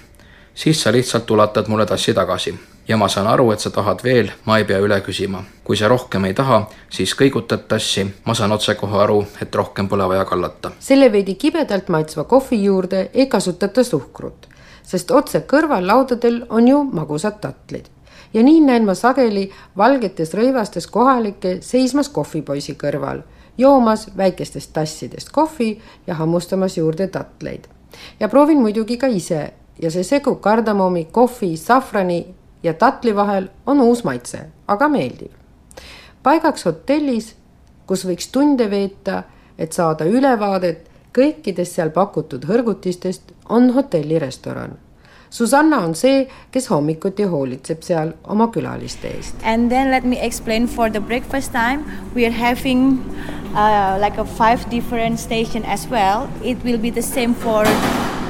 siis 0.53 0.81
sa 0.81 0.91
lihtsalt 0.91 1.31
ulatad 1.31 1.67
mulle 1.67 1.85
tassi 1.85 2.13
tagasi 2.13 2.59
ja 2.87 2.97
ma 2.97 3.07
saan 3.07 3.27
aru, 3.27 3.51
et 3.51 3.59
sa 3.59 3.69
tahad 3.69 4.01
veel, 4.03 4.31
ma 4.45 4.57
ei 4.57 4.65
pea 4.65 4.79
üle 4.81 5.01
küsima. 5.05 5.43
kui 5.63 5.77
sa 5.77 5.87
rohkem 5.87 6.25
ei 6.25 6.33
taha, 6.33 6.63
siis 6.89 7.13
kõigutad 7.13 7.67
tassi, 7.67 8.07
ma 8.25 8.33
saan 8.33 8.51
otsekohe 8.51 8.97
aru, 9.03 9.19
et 9.41 9.55
rohkem 9.55 9.87
pole 9.87 10.07
vaja 10.07 10.25
kallata. 10.25 10.71
selle 10.79 11.11
veidi 11.11 11.35
kibedalt 11.35 11.89
maitsva 11.89 12.23
kohvi 12.23 12.63
juurde 12.63 13.09
ei 13.13 13.27
kasutata 13.27 13.83
suhkrut, 13.83 14.47
sest 14.83 15.11
otse 15.11 15.45
kõrval 15.53 15.87
laudadel 15.87 16.45
on 16.49 16.67
ju 16.67 16.83
magusad 16.83 17.39
tatlid 17.41 17.89
ja 18.33 18.43
nii 18.43 18.61
näen 18.61 18.85
ma 18.85 18.93
sageli 18.93 19.49
valgetes 19.77 20.33
rõivastes 20.33 20.87
kohalikke 20.87 21.57
seismas 21.61 22.09
kohvipoisi 22.09 22.75
kõrval, 22.77 23.21
joomas 23.57 24.09
väikestest 24.17 24.73
tassidest 24.73 25.31
kohvi 25.31 25.79
ja 26.07 26.15
hammustamas 26.15 26.77
juurde 26.77 27.07
tatleid. 27.07 27.67
ja 28.19 28.29
proovin 28.29 28.61
muidugi 28.61 28.97
ka 28.97 29.07
ise 29.07 29.53
ja 29.81 29.91
see 29.91 30.03
segu 30.03 30.35
kardamomi, 30.35 31.05
kohvi, 31.11 31.57
safrani 31.57 32.25
ja 32.63 32.73
tatli 32.73 33.15
vahel 33.15 33.49
on 33.65 33.81
uus 33.81 34.03
maitse, 34.03 34.45
aga 34.67 34.89
meeldiv. 34.89 35.31
paigaks 36.23 36.65
hotellis, 36.65 37.35
kus 37.87 38.05
võiks 38.05 38.27
tunde 38.31 38.69
veeta, 38.69 39.23
et 39.57 39.73
saada 39.73 40.05
ülevaadet 40.05 40.85
kõikidest 41.15 41.79
seal 41.79 41.89
pakutud 41.89 42.45
hõrgutistest, 42.45 43.33
on 43.49 43.71
hotellirestoran 43.73 44.77
Susanna 45.29 45.77
on 45.85 45.93
see, 45.93 46.23
kes 46.51 46.67
hommikuti 46.73 47.25
hoolitseb 47.29 47.83
seal 47.85 48.13
oma 48.33 48.47
külaliste 48.53 49.11
eest. 49.13 49.35
And 49.45 49.69
then 49.69 49.91
let 49.91 50.03
me 50.03 50.17
explain 50.25 50.67
for 50.67 50.89
the 50.89 50.99
breakfast 50.99 51.51
time, 51.53 51.85
we 52.15 52.25
are 52.25 52.33
having 52.33 52.97
uh, 53.53 53.97
like 54.01 54.17
a 54.17 54.25
five 54.25 54.65
different 54.71 55.19
station 55.19 55.63
as 55.65 55.87
well. 55.87 56.29
It 56.43 56.63
will 56.63 56.79
be 56.79 56.89
the 56.89 57.05
same 57.05 57.35
for 57.35 57.63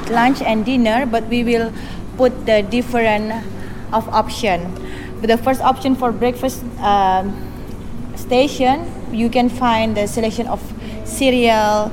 lunch 0.09 0.41
and 0.41 0.65
dinner, 0.65 1.05
but 1.05 1.25
we 1.27 1.43
will 1.43 1.71
put 2.17 2.45
the 2.45 2.61
different 2.63 3.31
of 3.93 4.07
option. 4.09 4.73
But 5.21 5.27
the 5.27 5.37
first 5.37 5.61
option 5.61 5.95
for 5.95 6.11
breakfast 6.11 6.63
uh, 6.79 7.27
station, 8.15 8.91
you 9.11 9.29
can 9.29 9.49
find 9.49 9.95
the 9.95 10.07
selection 10.07 10.47
of 10.47 10.61
cereal 11.05 11.91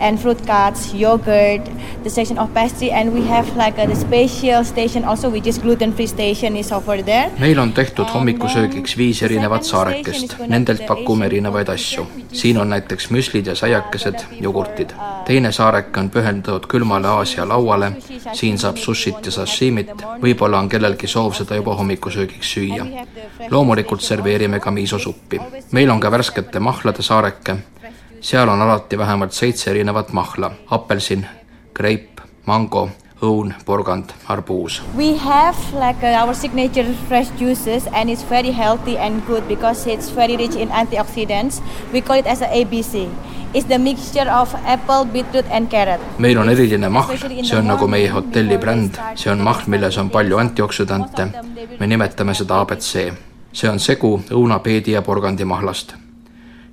and 0.00 0.18
fruit 0.18 0.46
carts, 0.46 0.94
yogurt, 0.94 1.70
the 2.02 2.10
section 2.10 2.38
of 2.38 2.52
pastry 2.54 2.90
and 2.92 3.12
we 3.12 3.26
have 3.28 3.46
like 3.56 3.78
a 3.82 3.86
the 3.86 3.94
special 3.94 4.64
station 4.64 5.04
also 5.04 5.30
which 5.30 5.46
is 5.46 5.58
gluten 5.58 5.92
free 5.92 6.06
station 6.06 6.56
is 6.56 6.72
over 6.72 7.02
there. 7.02 7.30
meil 7.38 7.58
on 7.58 7.72
tehtud 7.72 8.06
hommikusöögiks 8.14 8.96
viis 8.96 9.22
erinevat 9.22 9.64
saarekest, 9.64 10.36
nendelt 10.46 10.86
pakume 10.86 11.26
erinevaid 11.26 11.68
asju. 11.68 12.06
siin 12.32 12.58
on 12.58 12.70
näiteks 12.70 13.10
müslid 13.10 13.46
ja 13.46 13.54
saiakesed, 13.54 14.20
jogurtid. 14.40 14.90
teine 15.24 15.52
saarek 15.52 15.96
on 15.96 16.10
pühendatud 16.10 16.66
külmale 16.66 17.08
Aasia 17.08 17.48
lauale, 17.48 17.92
siin 18.32 18.58
saab 18.58 18.76
sushit 18.76 19.26
ja 19.26 19.32
sashimit, 19.32 19.90
võib-olla 20.22 20.58
on 20.58 20.68
kellelgi 20.68 21.06
soov 21.06 21.32
seda 21.34 21.54
juba 21.54 21.74
hommikusöögiks 21.74 22.52
süüa. 22.54 22.86
loomulikult 23.50 24.00
serveerime 24.00 24.60
ka 24.60 24.70
miisosuppi. 24.70 25.40
meil 25.72 25.90
on 25.90 26.00
ka 26.00 26.10
värskete 26.10 26.60
mahlade 26.60 27.02
saareke 27.02 27.56
seal 28.20 28.48
on 28.48 28.62
alati 28.62 28.98
vähemalt 28.98 29.32
seitse 29.32 29.70
erinevat 29.70 30.12
mahla, 30.12 30.50
apelsin, 30.70 31.26
greip, 31.74 32.20
mango, 32.46 32.88
õun, 33.22 33.54
porgand, 33.66 34.12
arbuus. 34.28 34.82
We 34.96 35.16
have 35.16 35.56
like 35.74 36.02
uh, 36.06 36.22
our 36.22 36.34
signature 36.34 36.86
fresh 37.08 37.30
juices 37.38 37.88
and 37.92 38.10
it's 38.10 38.24
very 38.30 38.52
healthy 38.52 38.96
and 38.98 39.22
good 39.26 39.48
because 39.48 39.86
it's 39.90 40.10
very 40.14 40.36
rich 40.36 40.56
in 40.56 40.70
antioxidants. 40.70 41.62
We 41.92 42.00
call 42.00 42.18
it 42.18 42.26
as 42.26 42.42
a 42.42 42.46
ABC. 42.46 43.08
It's 43.54 43.66
the 43.66 43.78
mixture 43.78 44.28
of 44.30 44.54
apple, 44.64 45.04
beetroot 45.04 45.46
and 45.50 45.70
carrot. 45.70 46.00
meil 46.18 46.38
on 46.38 46.48
eriline 46.48 46.90
mahl, 46.92 47.16
see 47.16 47.56
on 47.56 47.66
nagu 47.66 47.88
meie 47.88 48.10
hotelli 48.12 48.58
bränd, 48.60 48.98
see 49.16 49.32
on 49.32 49.40
mahl, 49.40 49.64
milles 49.66 49.96
on 49.98 50.10
palju 50.10 50.36
antioksüdante. 50.36 51.30
me 51.80 51.86
nimetame 51.86 52.34
seda 52.34 52.60
abc. 52.60 53.14
see 53.52 53.70
on 53.70 53.80
segu 53.80 54.20
õuna, 54.30 54.60
peedi 54.60 54.92
ja 54.92 55.02
porgandimahlast 55.02 56.07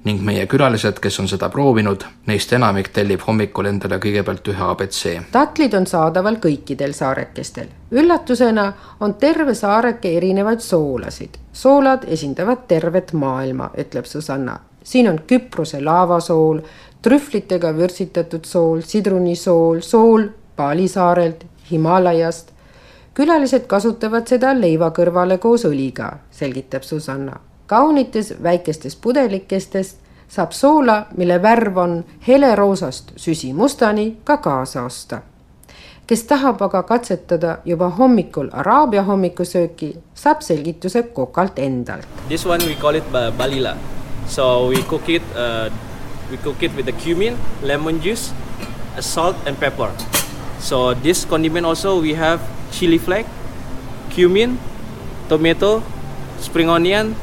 ning 0.05 0.21
meie 0.21 0.45
külalised, 0.45 0.99
kes 1.01 1.17
on 1.19 1.27
seda 1.29 1.47
proovinud, 1.49 2.03
neist 2.29 2.51
enamik 2.53 2.91
tellib 2.93 3.23
hommikul 3.25 3.65
endale 3.71 3.97
kõigepealt 4.01 4.49
ühe 4.53 4.65
abc. 4.67 4.99
tatlid 5.31 5.73
on 5.73 5.87
saadaval 5.89 6.37
kõikidel 6.41 6.93
saarekestel. 6.93 7.67
üllatusena 7.91 8.65
on 8.99 9.13
terve 9.13 9.55
saareke 9.55 10.17
erinevaid 10.17 10.59
soolasid. 10.59 11.37
soolad 11.53 12.05
esindavad 12.07 12.67
tervet 12.67 13.13
maailma, 13.13 13.71
ütleb 13.77 14.05
Susanna. 14.05 14.59
siin 14.83 15.09
on 15.09 15.19
Küprose 15.27 15.81
laavasool, 15.83 16.61
trühvlitega 17.01 17.73
vürtsitatud 17.77 18.45
sool, 18.45 18.81
sidrunisool, 18.81 19.81
sool 19.81 20.29
Bali 20.57 20.87
saarelt, 20.87 21.45
Himalaiast. 21.71 22.51
külalised 23.13 23.65
kasutavad 23.67 24.27
seda 24.27 24.53
leiva 24.53 24.91
kõrvale 24.91 25.37
koos 25.37 25.65
õliga, 25.65 26.13
selgitab 26.31 26.83
Susanna 26.83 27.39
kaunites 27.67 28.33
väikestes 28.43 28.95
pudelikestest 28.95 29.97
saab 30.27 30.51
soola, 30.51 31.05
mille 31.17 31.41
värv 31.41 31.77
on 31.77 32.05
heleroosast 32.27 33.11
süsimustani 33.15 34.17
ka 34.23 34.37
kaasa 34.37 34.83
osta. 34.83 35.21
kes 36.07 36.23
tahab 36.23 36.61
aga 36.61 36.83
katsetada 36.83 37.57
juba 37.65 37.89
hommikul 37.89 38.49
araabia 38.53 39.03
hommikusööki, 39.03 39.95
saab 40.13 40.41
selgituse 40.41 41.03
kokalt 41.03 41.59
endalt. 41.59 42.05
This 42.27 42.45
one 42.45 42.65
we 42.65 42.75
call 42.75 42.95
it 42.95 43.03
balila. 43.37 43.75
So 44.27 44.67
we 44.67 44.83
cook 44.83 45.09
it 45.09 45.23
uh, 45.33 45.73
we 46.31 46.37
cook 46.37 46.63
it 46.63 46.75
with 46.75 46.85
the 46.85 46.93
cumin, 46.93 47.37
lemon 47.61 48.01
juice, 48.01 48.33
salt 48.99 49.35
and 49.47 49.57
pepper. 49.59 49.91
So 50.59 50.93
this 50.93 51.25
condiment 51.25 51.65
also 51.65 51.99
we 52.01 52.13
have 52.13 52.39
chili 52.71 52.97
flake, 52.97 53.27
cumin, 54.09 54.59
tomato, 55.29 55.83
spring 56.39 56.69
onion, 56.69 57.15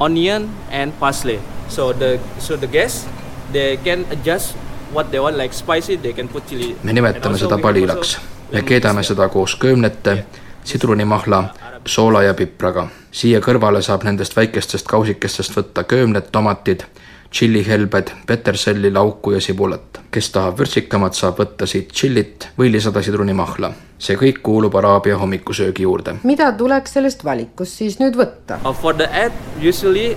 onion 0.00 0.48
and 0.70 0.92
parsley. 0.98 1.38
So 1.68 1.92
the 1.92 2.18
so 2.38 2.56
the 2.56 2.66
guests 2.66 3.06
they 3.52 3.76
can 3.84 4.06
adjust 4.10 4.56
what 4.92 5.10
they 5.10 5.20
want 5.20 5.36
like 5.36 5.54
spicy, 5.54 5.96
they 5.96 6.12
can 6.12 6.28
put 6.28 6.46
chili. 6.46 6.76
me 6.82 6.92
nimetame 6.92 7.38
seda 7.38 7.58
palilaks. 7.58 8.18
me 8.52 8.62
keedame 8.62 9.02
seda 9.02 9.28
koos 9.28 9.54
köömnete, 9.56 10.24
sidrunimahla, 10.64 11.44
soola 11.86 12.22
ja 12.22 12.34
pipraga. 12.34 12.88
siia 13.12 13.40
kõrvale 13.40 13.82
saab 13.82 14.04
nendest 14.04 14.36
väikestest 14.36 14.86
kausikestest 14.86 15.56
võtta 15.56 15.84
köömned, 15.84 16.30
tomatid 16.32 16.84
tšillihelbed, 17.30 18.10
peterselli, 18.26 18.92
lauku 18.92 19.32
ja 19.32 19.40
sibulat. 19.40 20.00
kes 20.10 20.30
tahab 20.30 20.58
vürtsikamat, 20.58 21.14
saab 21.14 21.38
võtta 21.38 21.66
siit 21.66 21.92
tšillit 21.92 22.48
või 22.58 22.72
lisada 22.72 23.02
sidrunimahla. 23.02 23.72
See 24.00 24.16
kõik 24.16 24.40
kuulub 24.42 24.74
araabia 24.80 25.18
hommikusöögi 25.20 25.84
juurde. 25.86 26.16
mida 26.24 26.50
tuleks 26.52 26.96
sellest 26.96 27.24
valikust 27.24 27.78
siis 27.82 28.00
nüüd 28.00 28.16
võtta 28.16 28.58
uh,? 28.64 28.74
For 28.74 28.96
the 28.96 29.06
add 29.12 29.32
usually 29.60 30.16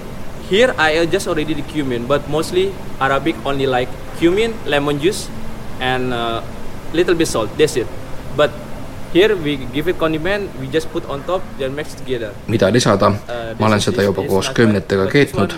here 0.49 0.73
I 0.79 1.03
adjust 1.03 1.27
already 1.27 1.53
the 1.53 1.67
cumin 1.73 2.07
but 2.07 2.27
mostly 2.27 2.71
Arabic 2.99 3.35
only 3.45 3.67
like 3.67 3.91
cumin, 4.19 4.53
lemon 4.65 4.99
juice 5.03 5.27
and 5.79 6.13
uh, 6.13 6.41
little 6.93 7.15
bit 7.15 7.27
salt, 7.27 7.49
that's 7.57 7.75
it. 7.75 7.87
But 8.37 8.51
Here 9.13 9.35
we 9.35 9.59
give 9.73 9.89
it 9.89 9.97
condiment, 9.97 10.49
we 10.59 10.67
just 10.73 10.91
put 10.91 11.05
on 11.05 11.23
top, 11.23 11.41
then 11.57 11.75
mix 11.75 11.95
together. 11.95 12.31
mida 12.47 12.73
lisada, 12.73 13.07
uh, 13.07 13.59
ma 13.59 13.67
olen 13.67 13.81
seda 13.81 14.01
juba 14.01 14.23
koos 14.25 14.49
köömnetega 14.49 15.05
keetnud. 15.05 15.53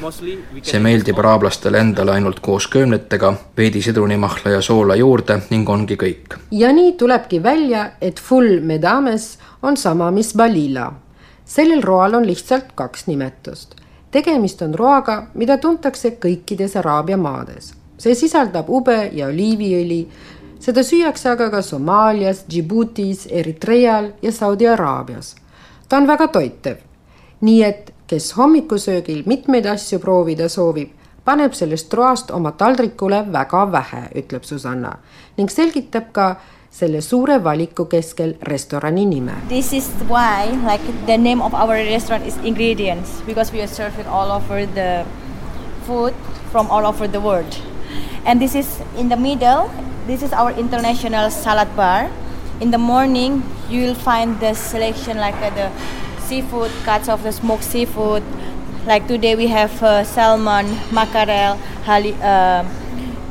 see 0.61 0.79
meeldib 0.83 1.19
araablastele 1.23 1.79
endale 1.79 2.11
ainult 2.11 2.41
koos 2.43 2.67
köömnetega, 2.67 3.33
veidi 3.57 3.81
sidrunimahla 3.81 4.51
ja 4.51 4.61
soola 4.61 4.95
juurde 4.99 5.39
ning 5.49 5.69
ongi 5.69 5.95
kõik. 5.95 6.35
ja 6.51 6.73
nii 6.73 6.93
tulebki 6.99 7.43
välja, 7.43 7.91
et 8.01 8.19
full 8.19 8.59
medames 8.59 9.37
on 9.63 9.77
sama, 9.77 10.11
mis 10.11 10.33
balila. 10.35 10.91
sellel 11.45 11.83
roal 11.83 12.13
on 12.13 12.27
lihtsalt 12.27 12.75
kaks 12.75 13.07
nimetust. 13.07 13.75
tegemist 14.11 14.61
on 14.61 14.75
roaga, 14.75 15.27
mida 15.33 15.57
tuntakse 15.57 16.17
kõikides 16.19 16.75
Araabia 16.75 17.17
maades. 17.17 17.73
see 17.97 18.15
sisaldab 18.15 18.69
ube 18.69 19.09
ja 19.13 19.27
oliiviõli 19.27 20.07
seda 20.65 20.83
süüakse 20.83 21.29
aga 21.29 21.49
ka 21.53 21.61
Somaalias, 21.61 22.45
Djiboutis, 22.49 23.27
Eritreal 23.29 24.11
ja 24.21 24.31
Saudi 24.31 24.67
Araabias. 24.67 25.35
ta 25.89 25.97
on 25.97 26.07
väga 26.07 26.27
toitev. 26.27 26.77
nii 27.41 27.63
et 27.63 27.93
kes 28.07 28.31
hommikusöögil 28.37 29.23
mitmeid 29.25 29.65
asju 29.65 29.99
proovida 29.99 30.49
soovib, 30.49 30.89
paneb 31.25 31.53
sellest 31.53 31.93
roast 31.93 32.31
oma 32.31 32.51
taldrikule 32.51 33.25
väga 33.31 33.71
vähe, 33.71 34.03
ütleb 34.15 34.43
Susanna 34.43 34.97
ning 35.37 35.49
selgitab 35.49 36.11
ka 36.11 36.35
selle 36.71 37.01
suure 37.01 37.43
valiku 37.43 37.85
keskel 37.85 38.33
restorani 38.41 39.05
nime. 39.05 39.35
This 39.47 39.73
is 39.73 39.89
why 40.09 40.49
like 40.71 40.83
the 41.05 41.17
name 41.17 41.41
of 41.41 41.53
our 41.53 41.75
restaurant 41.75 42.25
is 42.27 42.37
ingredients 42.43 43.21
because 43.25 43.53
we 43.53 43.61
are 43.61 43.67
serving 43.67 44.07
all 44.07 44.31
over 44.31 44.65
the 44.65 45.05
food 45.87 46.13
from 46.51 46.67
all 46.71 46.85
over 46.85 47.07
the 47.07 47.19
world. 47.19 47.74
And 48.25 48.41
this 48.41 48.55
is 48.55 48.81
in 48.97 49.09
the 49.09 49.17
middle 49.17 49.69
This 50.05 50.21
is 50.21 50.33
our 50.33 50.51
international 50.51 51.31
salad 51.31 51.75
bar. 51.75 52.11
In 52.61 52.69
the 52.69 52.77
morning, 52.77 53.41
you 53.69 53.81
will 53.81 53.95
find 53.95 54.39
the 54.39 54.53
selection 54.53 55.17
like 55.17 55.33
uh, 55.41 55.49
the 55.49 55.71
seafood, 56.21 56.69
cuts 56.85 57.09
of 57.09 57.23
the 57.23 57.31
smoked 57.31 57.63
seafood. 57.63 58.21
Like 58.85 59.07
today, 59.07 59.33
we 59.35 59.47
have 59.47 59.73
uh, 59.81 60.03
salmon, 60.03 60.69
mackerel, 60.93 61.57
hali, 61.89 62.13
uh, 62.21 62.61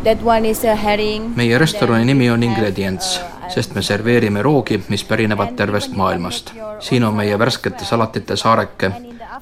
that 0.03 0.19
one 0.25 0.45
is 0.45 0.65
a 0.65 0.75
herring. 0.75 1.31
meie 1.37 1.59
restorani 1.59 2.11
nimi 2.11 2.27
on 2.33 2.43
Ingredients, 2.43 3.19
uh, 3.19 3.47
sest 3.55 3.79
me 3.79 3.83
serveerime 3.83 4.43
roogi, 4.43 4.81
mis 4.89 5.05
pärinevad 5.05 5.55
tervest 5.55 5.95
maailmast. 5.95 6.53
siin 6.81 7.05
on 7.05 7.15
meie 7.15 7.39
värskete 7.39 7.85
salatite 7.85 8.37
saareke, 8.37 8.91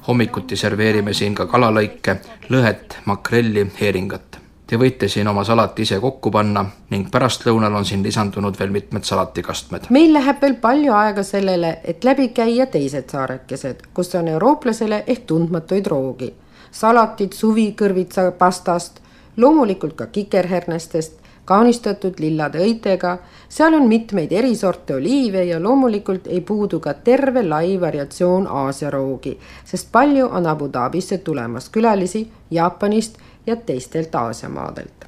hommikuti 0.07 0.55
serveerime 0.55 1.17
siin 1.17 1.33
ka 1.35 1.49
kalalõike, 1.49 2.19
lõhet, 2.53 3.01
makrelli, 3.05 3.71
heeringat 3.81 4.42
Te 4.73 4.77
võite 4.81 5.05
siin 5.05 5.27
oma 5.29 5.43
salati 5.45 5.83
ise 5.85 5.99
kokku 6.01 6.31
panna 6.33 6.63
ning 6.89 7.11
pärastlõunal 7.13 7.75
on 7.77 7.83
siin 7.85 8.01
lisandunud 8.01 8.55
veel 8.57 8.71
mitmed 8.73 9.05
salatikastmed. 9.05 9.85
meil 9.93 10.13
läheb 10.15 10.39
veel 10.41 10.55
palju 10.63 10.95
aega 10.97 11.23
sellele, 11.23 11.75
et 11.83 12.03
läbi 12.03 12.31
käia 12.33 12.65
teised 12.65 13.05
saarekesed, 13.13 13.83
kus 13.93 14.15
on 14.17 14.31
eurooplasele 14.33 15.03
ehk 15.05 15.27
tundmatuid 15.29 15.85
roogi. 15.93 16.33
salatid 16.71 17.37
suvikõrvitsapastast, 17.37 18.97
loomulikult 19.37 19.93
ka 19.93 20.07
kikerhernestest, 20.07 21.19
kaunistatud 21.45 22.19
lillade 22.19 22.57
õitega, 22.65 23.17
seal 23.49 23.73
on 23.77 23.85
mitmeid 23.87 24.31
eri 24.31 24.55
sorte 24.55 24.95
oliive 24.95 25.43
ja 25.43 25.59
loomulikult 25.59 26.27
ei 26.27 26.41
puudu 26.41 26.79
ka 26.79 26.93
terve 26.93 27.43
lai 27.43 27.79
variatsioon 27.81 28.47
Aasia 28.47 28.89
roogi, 28.89 29.37
sest 29.65 29.91
palju 29.91 30.31
on 30.31 30.47
Abu 30.47 30.69
Dhabisse 30.73 31.17
tulemas 31.17 31.69
külalisi 31.69 32.25
Jaapanist 32.51 33.21
ja 33.47 33.55
teistelt 33.55 34.15
Aasia 34.15 34.49
maadelt. 34.49 35.05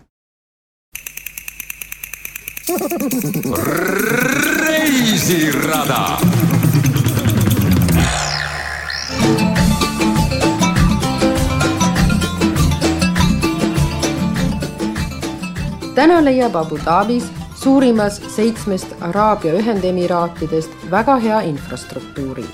reisirada 4.60 6.17
täna 15.95 16.24
leiab 16.26 16.56
Abu 16.56 16.78
Dhabis, 16.78 17.24
suurimas 17.56 18.21
seitsmest 18.36 18.88
Araabia 19.02 19.54
Ühendemiraatidest, 19.54 20.71
väga 20.91 21.15
hea 21.24 21.39
infrastruktuuri 21.41 22.45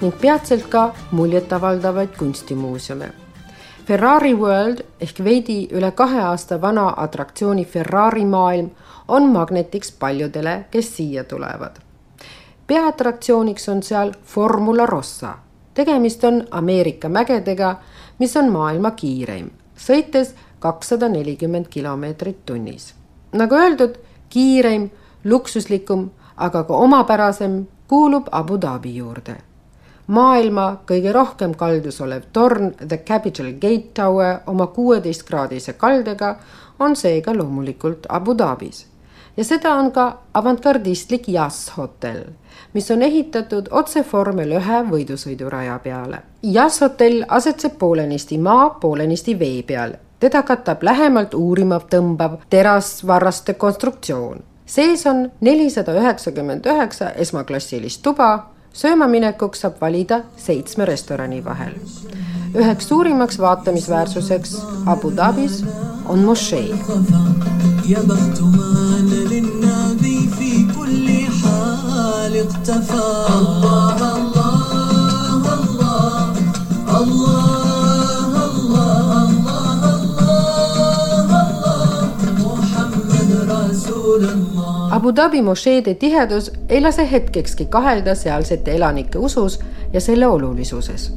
ning 0.00 0.14
peatselt 0.20 0.66
ka 0.70 0.94
muljetavaldavaid 1.10 2.16
kunstimuuseume. 2.18 3.23
Ferrari 3.84 4.34
World 4.34 4.78
ehk 5.00 5.18
veidi 5.24 5.56
üle 5.76 5.90
kahe 5.92 6.20
aasta 6.24 6.56
vana 6.60 6.86
atraktsiooni 6.96 7.64
Ferrari 7.64 8.24
maailm 8.24 8.70
on 9.08 9.26
magnetiks 9.28 9.92
paljudele, 9.92 10.64
kes 10.70 10.96
siia 10.96 11.24
tulevad. 11.24 11.76
peaatraktsiooniks 12.66 13.68
on 13.68 13.82
seal 13.82 14.12
Formula 14.24 14.86
Rossa. 14.86 15.34
tegemist 15.74 16.24
on 16.24 16.44
Ameerika 16.50 17.08
mägedega, 17.08 17.76
mis 18.18 18.36
on 18.36 18.52
maailma 18.52 18.90
kiireim. 18.90 19.50
sõites 19.76 20.34
kakssada 20.58 21.08
nelikümmend 21.08 21.66
kilomeetrit 21.68 22.46
tunnis. 22.46 22.94
nagu 23.32 23.54
öeldud, 23.54 23.98
kiireim, 24.28 24.90
luksuslikum, 25.24 26.10
aga 26.36 26.64
ka 26.64 26.74
omapärasem 26.74 27.66
kuulub 27.88 28.26
Abu 28.32 28.60
Dhabi 28.60 28.96
juurde. 28.96 29.36
Maailma 30.06 30.66
kõige 30.86 31.12
rohkem 31.12 31.54
kaldus 31.54 32.00
olev 32.00 32.28
torn 32.32 32.72
The 32.88 32.98
Capital 32.98 33.52
Gate 33.52 33.92
Tower 33.94 34.40
oma 34.46 34.66
kuueteistkraadise 34.66 35.72
kaldega 35.72 36.36
on 36.78 36.96
seega 36.96 37.34
loomulikult 37.36 38.06
Abu 38.08 38.36
Dhabis 38.38 38.86
ja 39.36 39.44
seda 39.44 39.74
on 39.74 39.90
ka 39.92 40.06
avantgardistlik 40.34 41.28
Yas 41.28 41.72
hotell, 41.76 42.24
mis 42.72 42.90
on 42.90 43.02
ehitatud 43.02 43.68
otse 43.70 44.04
vormel 44.12 44.54
ühe 44.60 44.80
võidusõiduraja 44.90 45.78
peale. 45.82 46.22
Yas 46.54 46.80
hotell 46.80 47.24
asetseb 47.28 47.78
poolenisti 47.78 48.38
maa, 48.38 48.70
poolenisti 48.80 49.38
vee 49.38 49.62
peal 49.62 49.98
teda 50.24 50.40
katab 50.42 50.82
lähemalt 50.82 51.34
uurima 51.34 51.80
tõmbav 51.90 52.38
terasvarraste 52.50 53.54
konstruktsioon. 53.54 54.38
sees 54.66 55.06
on 55.06 55.30
nelisada 55.40 55.92
üheksakümmend 55.92 56.66
üheksa 56.66 57.10
esmaklassilist 57.10 58.02
tuba, 58.02 58.46
söömaminekuks 58.73 59.61
saab 59.61 59.81
valida 59.81 60.21
seitsme 60.37 60.85
restorani 60.85 61.45
vahel. 61.45 61.73
üheks 62.55 62.87
suurimaks 62.87 63.39
vaatamisväärsuseks 63.39 64.57
Abu 64.85 65.11
Dhabis 65.15 65.63
on 66.05 66.19
mošee. 66.19 66.69
يا 67.89 68.01
بخت 68.01 68.39
Abu 85.04 85.16
Dhabi 85.16 85.42
mošeede 85.42 85.94
tihedus 85.94 86.50
ei 86.68 86.80
lase 86.80 87.04
hetkekski 87.10 87.64
kahelda 87.68 88.14
sealsete 88.14 88.72
elanike 88.72 89.18
usus 89.18 89.58
ja 89.92 90.00
selle 90.00 90.26
olulisuses. 90.26 91.12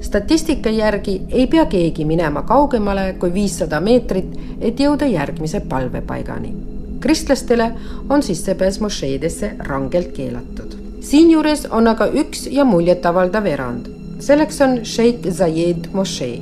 statistika 0.00 0.70
järgi 0.70 1.22
ei 1.30 1.46
pea 1.46 1.64
keegi 1.66 2.04
minema 2.04 2.42
kaugemale 2.42 3.14
kui 3.18 3.32
viissada 3.34 3.80
meetrit, 3.80 4.26
et 4.60 4.80
jõuda 4.80 5.08
järgmise 5.08 5.60
palvepaigani. 5.60 6.54
kristlastele 7.00 7.70
on 8.08 8.22
sissepääs 8.22 8.80
mošeedesse 8.80 9.54
rangelt 9.58 10.12
keelatud. 10.12 10.76
siinjuures 11.00 11.66
on 11.70 11.88
aga 11.88 12.06
üks 12.06 12.46
ja 12.50 12.64
muljetavaldav 12.64 13.46
erand. 13.46 13.86
selleks 14.18 14.60
on 14.60 14.84
Sheikh 14.84 15.30
Zayed 15.30 15.88
mošee. 15.92 16.38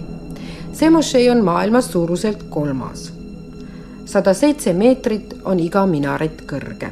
see 0.72 0.90
mošee 0.90 1.30
on 1.30 1.44
maailmas 1.44 1.92
suuruselt 1.92 2.42
kolmas 2.42 3.19
sada 4.10 4.34
seitse 4.34 4.72
meetrit 4.74 5.36
on 5.44 5.60
iga 5.62 5.84
minaret 5.86 6.42
kõrge. 6.50 6.90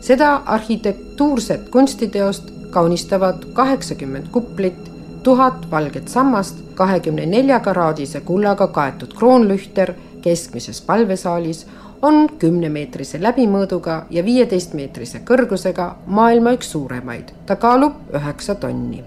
seda 0.00 0.42
arhitektuurset 0.46 1.68
kunstiteost 1.72 2.50
kaunistavad 2.70 3.46
kaheksakümmend 3.52 4.28
kuplit, 4.32 4.90
tuhat 5.22 5.70
valget 5.70 6.08
sammast, 6.08 6.58
kahekümne 6.74 7.26
nelja 7.26 7.60
karaadise 7.60 8.20
kullaga 8.20 8.66
kaetud 8.66 9.14
kroonlühter 9.16 9.94
keskmises 10.22 10.80
palvesaalis 10.80 11.64
on 12.02 12.28
kümnemeetrise 12.38 13.22
läbimõõduga 13.22 13.96
ja 14.10 14.24
viieteistmeetrise 14.24 15.22
kõrgusega 15.24 15.88
maailma 16.06 16.52
üks 16.58 16.74
suuremaid. 16.76 17.32
ta 17.46 17.56
kaalub 17.56 18.12
üheksa 18.12 18.54
tonni. 18.54 19.04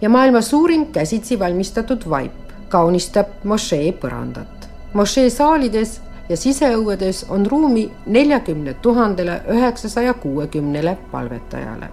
ja 0.00 0.08
maailma 0.08 0.40
suurim 0.40 0.86
käsitsi 0.86 1.38
valmistatud 1.38 2.10
vaip 2.10 2.32
kaunistab 2.68 3.26
mošee 3.44 3.92
põrandat. 3.92 4.68
mošee 4.92 5.30
saalides 5.30 6.00
ja 6.28 6.36
siseõuedes 6.36 7.24
on 7.28 7.46
ruumi 7.46 7.90
neljakümne 8.06 8.74
tuhandele 8.74 9.40
üheksasaja 9.48 10.14
kuuekümnele 10.14 10.96
palvetajale. 11.10 11.88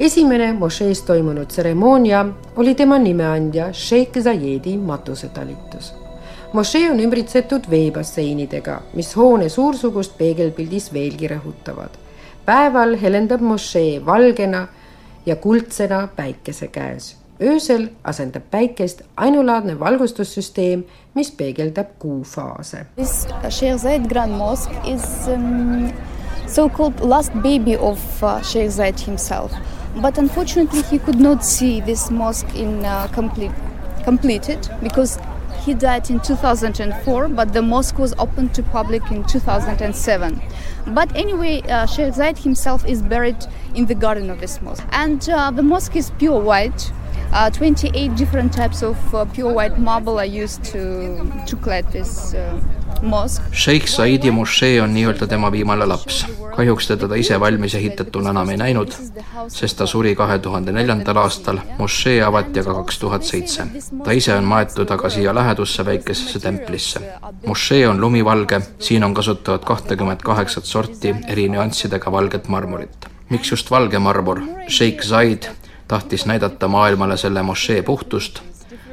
esimene 0.00 0.52
mošees 0.52 1.02
toimunud 1.02 1.46
tseremoonia 1.46 2.26
oli 2.56 2.74
tema 2.74 2.98
nimeandja 2.98 3.72
Sheikh 3.72 4.20
Zayedi 4.20 4.76
matusetalitus. 4.76 5.94
mošee 6.52 6.90
on 6.90 7.00
ümbritsetud 7.00 7.70
veebasseinidega, 7.70 8.82
mis 8.94 9.16
hoone 9.16 9.48
suursugust 9.48 10.18
peegelpildis 10.18 10.92
veelgi 10.92 11.28
rõhutavad. 11.28 11.90
päeval 12.44 12.96
helendab 12.96 13.40
mošee 13.40 14.06
valgena 14.06 14.68
ja 15.26 15.36
kuldsena 15.36 16.08
päikese 16.16 16.68
käes 16.68 17.27
öösel 17.40 17.88
asendab 18.04 18.42
päikest 18.50 19.02
ainulaadne 19.16 19.80
valgustussüsteem, 19.80 20.84
mis 21.14 21.32
peegeldab 21.36 21.86
kuufaase. 21.98 22.86
This 22.96 23.26
Sheikh 23.50 23.78
Zayed 23.78 24.08
Grand 24.08 24.32
Mosque 24.32 24.72
is 24.86 25.28
um, 25.28 25.92
so-called 26.46 27.00
last 27.00 27.32
baby 27.34 27.76
of 27.76 28.22
uh, 28.22 28.42
Sheikh 28.42 28.70
Zayed 28.70 29.06
himself. 29.06 29.52
But 30.02 30.18
unfortunately 30.18 30.82
he 30.90 30.98
could 30.98 31.20
not 31.20 31.44
see 31.44 31.80
this 31.80 32.10
mosque 32.10 32.54
in 32.54 32.84
uh, 32.84 33.08
complete, 33.14 33.52
completed 34.04 34.68
because 34.82 35.18
he 35.64 35.74
died 35.74 36.08
in 36.10 36.20
2004 36.20 37.28
but 37.28 37.52
the 37.52 37.60
mosque 37.62 37.98
was 37.98 38.14
opened 38.18 38.54
to 38.54 38.62
public 38.62 39.02
in 39.10 39.24
2007 39.24 40.40
but 40.94 41.14
anyway 41.16 41.60
uh, 41.62 41.84
Sheikh 41.84 42.14
Zayed 42.14 42.38
himself 42.38 42.86
is 42.86 43.02
buried 43.02 43.36
in 43.74 43.86
the 43.86 43.94
garden 43.94 44.30
of 44.30 44.40
this 44.40 44.62
mosque 44.62 44.84
and 44.92 45.28
uh, 45.28 45.50
the 45.50 45.62
mosque 45.62 45.96
is 45.96 46.10
pure 46.18 46.40
white 46.40 46.92
Uh, 47.30 47.50
28 47.50 48.16
different 48.16 48.52
types 48.52 48.82
of 48.82 48.96
uh, 49.14 49.24
pure 49.26 49.52
white 49.52 49.78
marble 49.78 50.18
are 50.18 50.42
used 50.42 50.64
to, 50.64 51.30
to 51.46 51.56
clad 51.56 51.84
this 51.92 52.34
uh. 52.34 52.60
Sheikh 53.52 53.86
Saidi 53.86 54.30
mošee 54.30 54.80
on 54.82 54.94
nii-öelda 54.94 55.26
tema 55.26 55.52
viimane 55.52 55.86
laps. 55.86 56.26
kahjuks 56.56 56.88
teda 56.88 57.08
ta 57.08 57.14
ise 57.14 57.40
valmis 57.40 57.74
ehitatuna 57.74 58.30
enam 58.30 58.48
ei 58.50 58.56
näinud, 58.56 58.94
sest 59.48 59.76
ta 59.78 59.86
suri 59.86 60.14
kahe 60.18 60.38
tuhande 60.38 60.72
neljandal 60.72 61.20
aastal, 61.22 61.60
mošee 61.78 62.16
avati 62.26 62.60
aga 62.60 62.74
kaks 62.80 62.98
tuhat 62.98 63.22
seitse. 63.22 63.68
ta 64.04 64.12
ise 64.12 64.34
on 64.34 64.44
maetud 64.44 64.90
aga 64.90 65.10
siia 65.10 65.34
lähedusse 65.34 65.84
väikesesse 65.84 66.40
templisse. 66.40 67.00
mošee 67.46 67.88
on 67.88 68.00
lumivalge, 68.00 68.60
siin 68.78 69.04
on 69.04 69.14
kasutavad 69.14 69.64
kahtekümmet 69.64 70.22
kaheksat 70.22 70.64
sorti 70.64 71.14
eri 71.28 71.48
nüanssidega 71.48 72.12
valget 72.12 72.48
marmorit. 72.48 73.06
miks 73.30 73.50
just 73.50 73.70
valge 73.70 73.98
marmor? 73.98 74.42
Sheikh 74.68 75.04
Zaid 75.04 75.46
tahtis 75.88 76.26
näidata 76.26 76.68
maailmale 76.68 77.16
selle 77.16 77.42
mošee 77.42 77.82
puhtust, 77.82 78.40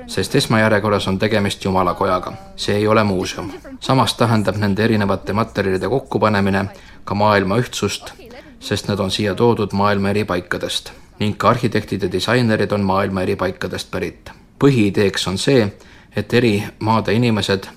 sest 0.08 0.36
esmajärjekorras 0.36 1.08
on 1.08 1.20
tegemist 1.20 1.66
jumalakojaga, 1.66 2.34
see 2.56 2.76
ei 2.76 2.88
ole 2.88 3.04
muuseum. 3.04 3.52
samas 3.80 4.14
tähendab 4.14 4.56
nende 4.56 4.84
erinevate 4.84 5.34
materjalide 5.34 5.90
kokkupanemine 5.90 6.66
ka 7.04 7.16
maailma 7.16 7.58
ühtsust, 7.58 8.12
sest 8.60 8.88
need 8.88 9.00
on 9.00 9.12
siia 9.12 9.36
toodud 9.36 9.74
maailma 9.74 10.10
eri 10.10 10.26
paikadest 10.26 10.92
ning 11.20 11.38
ka 11.38 11.50
arhitektid 11.50 12.04
ja 12.04 12.12
disainerid 12.12 12.72
on 12.72 12.82
maailma 12.82 13.22
eri 13.22 13.36
paikadest 13.36 13.92
pärit. 13.92 14.30
põhiideeks 14.64 15.28
on 15.28 15.38
see, 15.38 15.74
et 16.16 16.34
eri 16.34 16.64
maade 16.80 17.14
inimesed 17.14 17.68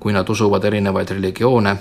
kui 0.00 0.12
nad 0.12 0.28
usuvad 0.28 0.64
erinevaid 0.64 1.10
religioone, 1.10 1.76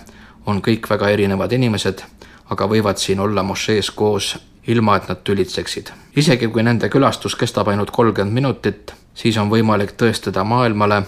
on 0.45 0.61
kõik 0.61 0.89
väga 0.89 1.09
erinevad 1.13 1.51
inimesed, 1.53 2.01
aga 2.49 2.67
võivad 2.69 2.97
siin 2.97 3.19
olla 3.19 3.43
mošees 3.43 3.91
koos, 3.91 4.37
ilma 4.67 4.95
et 4.97 5.09
nad 5.09 5.19
tülitseksid. 5.23 5.91
isegi 6.15 6.47
kui 6.47 6.63
nende 6.63 6.89
külastus 6.89 7.35
kestab 7.35 7.67
ainult 7.67 7.91
kolmkümmend 7.91 8.33
minutit, 8.33 8.93
siis 9.13 9.37
on 9.37 9.49
võimalik 9.49 9.93
tõestada 9.97 10.43
maailmale, 10.43 11.03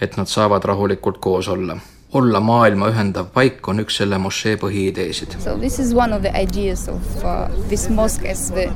et 0.00 0.16
nad 0.16 0.26
saavad 0.26 0.64
rahulikult 0.64 1.18
koos 1.18 1.48
olla 1.48 1.78
olla 2.14 2.40
maailma 2.40 2.88
ühendav 2.88 3.26
paik 3.34 3.68
on 3.68 3.82
üks 3.82 3.96
selle 3.98 4.18
mošee 4.22 4.54
põhiideesid. 4.56 5.34
So 5.42 5.56
this 5.58 5.78
is 5.82 5.94
one 5.94 6.14
of 6.14 6.22
the 6.22 6.30
ideas 6.42 6.88
of 6.88 7.24
uh, 7.24 7.48
this 7.68 7.88
mosque 7.90 8.30
as 8.30 8.50
the 8.54 8.68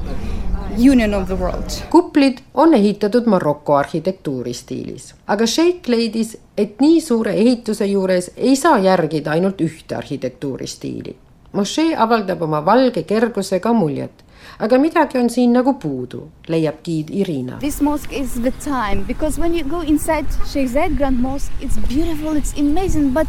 union 0.79 1.15
of 1.15 1.27
the 1.27 1.35
world. 1.35 1.71
kuplid 1.91 2.39
on 2.55 2.75
ehitatud 2.75 3.27
Maroko 3.27 3.77
arhitektuuri 3.77 4.55
stiilis, 4.55 5.15
aga 5.27 5.47
Sheikh 5.47 5.89
leidis, 5.89 6.37
et 6.57 6.81
nii 6.81 7.01
suure 7.01 7.33
ehituse 7.33 7.87
juures 7.87 8.31
ei 8.37 8.57
saa 8.57 8.79
järgida 8.79 9.31
ainult 9.31 9.61
ühte 9.61 9.97
arhitektuuri 9.97 10.67
stiili. 10.67 11.17
Mošee 11.53 11.95
avaldab 11.97 12.43
oma 12.43 12.61
valge 12.61 13.03
kergusega 13.03 13.73
muljet 13.73 14.25
aga 14.59 14.79
midagi 14.79 15.19
on 15.19 15.29
siin 15.31 15.53
nagu 15.55 15.75
puudu, 15.79 16.25
leiab 16.49 16.83
giid 16.85 17.11
Irina. 17.15 17.59
This 17.61 17.81
mosque 17.81 18.13
is 18.13 18.35
the 18.43 18.51
time 18.65 19.05
because 19.07 19.39
when 19.39 19.55
you 19.55 19.65
go 19.65 19.81
inside 19.81 20.27
Sheikh 20.53 20.71
Zayed 20.71 20.97
Grand 20.97 21.21
Mosque, 21.23 21.53
it's 21.61 21.79
beautiful, 21.89 22.37
it's 22.37 22.53
amazing, 22.59 23.13
but 23.13 23.27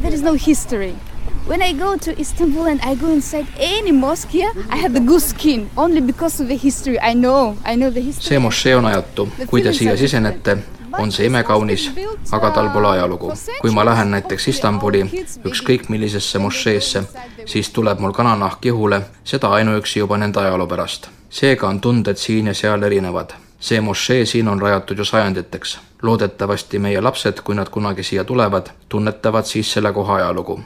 there 0.00 0.12
is 0.12 0.22
no 0.22 0.34
history. 0.34 0.94
When 1.46 1.62
I 1.62 1.72
go 1.74 1.96
to 1.96 2.18
Istanbul 2.18 2.66
and 2.66 2.80
I 2.80 2.94
go 2.94 3.10
inside 3.12 3.46
any 3.58 3.92
mosque 3.92 4.30
here, 4.30 4.50
I 4.70 4.76
have 4.76 4.94
the 4.94 5.00
goose 5.00 5.26
skin 5.26 5.68
only 5.76 6.00
because 6.00 6.40
of 6.40 6.48
the 6.48 6.56
history. 6.56 6.98
I 6.98 7.12
know, 7.12 7.56
I 7.64 7.76
know 7.76 7.90
the 7.90 8.00
history. 8.00 8.28
see 8.34 8.38
mošee 8.38 8.74
on 8.74 8.86
ajatu, 8.90 9.28
kui 9.46 9.62
te 9.62 9.72
siia 9.72 9.96
sisenete, 9.96 10.56
on 10.98 11.12
see 11.12 11.26
imekaunis, 11.26 11.90
aga 12.32 12.50
tal 12.50 12.70
pole 12.70 12.88
ajalugu. 12.88 13.32
kui 13.60 13.70
ma 13.70 13.84
lähen 13.84 14.10
näiteks 14.10 14.48
Istanbuli 14.48 15.04
ükskõik 15.44 15.88
millisesse 15.88 16.38
mošeesse, 16.38 17.02
siis 17.46 17.70
tuleb 17.70 17.98
mul 17.98 18.12
kananahk 18.12 18.66
ihule, 18.66 19.02
seda 19.24 19.48
ainuüksi 19.48 19.98
juba 19.98 20.18
nende 20.18 20.40
ajaloo 20.40 20.66
pärast. 20.66 21.08
seega 21.30 21.68
on 21.68 21.80
tunded 21.80 22.16
siin 22.16 22.46
ja 22.46 22.54
seal 22.54 22.82
erinevad. 22.82 23.30
see 23.60 23.80
mošee 23.80 24.26
siin 24.26 24.48
on 24.48 24.62
rajatud 24.62 24.98
ju 24.98 25.04
sajanditeks. 25.04 25.78
loodetavasti 26.02 26.78
meie 26.78 27.00
lapsed, 27.00 27.40
kui 27.40 27.54
nad 27.54 27.68
kunagi 27.68 28.02
siia 28.02 28.24
tulevad, 28.24 28.66
tunnetavad 28.88 29.44
siis 29.44 29.72
selle 29.72 29.92
koha 29.92 30.14
ajalugu. 30.14 30.60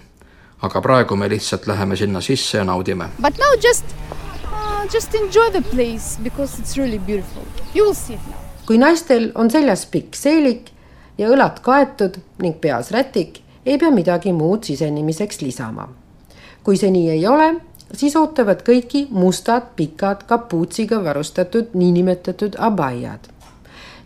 aga 0.63 0.81
praegu 0.81 1.17
me 1.17 1.29
lihtsalt 1.29 1.67
läheme 1.67 1.97
sinna 1.97 2.21
sisse 2.21 2.59
ja 2.59 2.65
naudime. 2.65 3.09
But 3.23 3.39
now 3.39 3.55
just 3.65 3.85
uh, 4.45 4.95
just 4.95 5.15
enjoy 5.15 5.51
the 5.51 5.63
place 5.63 6.19
because 6.23 6.63
it's 6.63 6.77
really 6.77 6.99
beautiful. 6.99 7.43
You 7.75 7.85
will 7.85 7.95
see 7.95 8.15
it 8.15 8.27
now 8.27 8.48
kui 8.69 8.77
naistel 8.77 9.31
on 9.35 9.49
seljas 9.49 9.87
pikk 9.89 10.17
seelik 10.19 10.67
ja 11.17 11.31
õlad 11.33 11.63
kaetud 11.65 12.19
ning 12.45 12.59
peas 12.61 12.91
rätik, 12.93 13.41
ei 13.65 13.79
pea 13.81 13.89
midagi 13.91 14.35
muud 14.37 14.69
sisenemiseks 14.69 15.41
lisama. 15.41 15.89
kui 16.63 16.77
see 16.77 16.91
nii 16.93 17.09
ei 17.11 17.23
ole, 17.27 17.47
siis 17.97 18.17
ootavad 18.21 18.61
kõiki 18.67 19.07
mustad 19.11 19.71
pikad 19.77 20.27
kapuutsiga 20.29 21.01
varustatud 21.05 21.73
niinimetatud 21.73 22.61
abaiad 22.61 23.31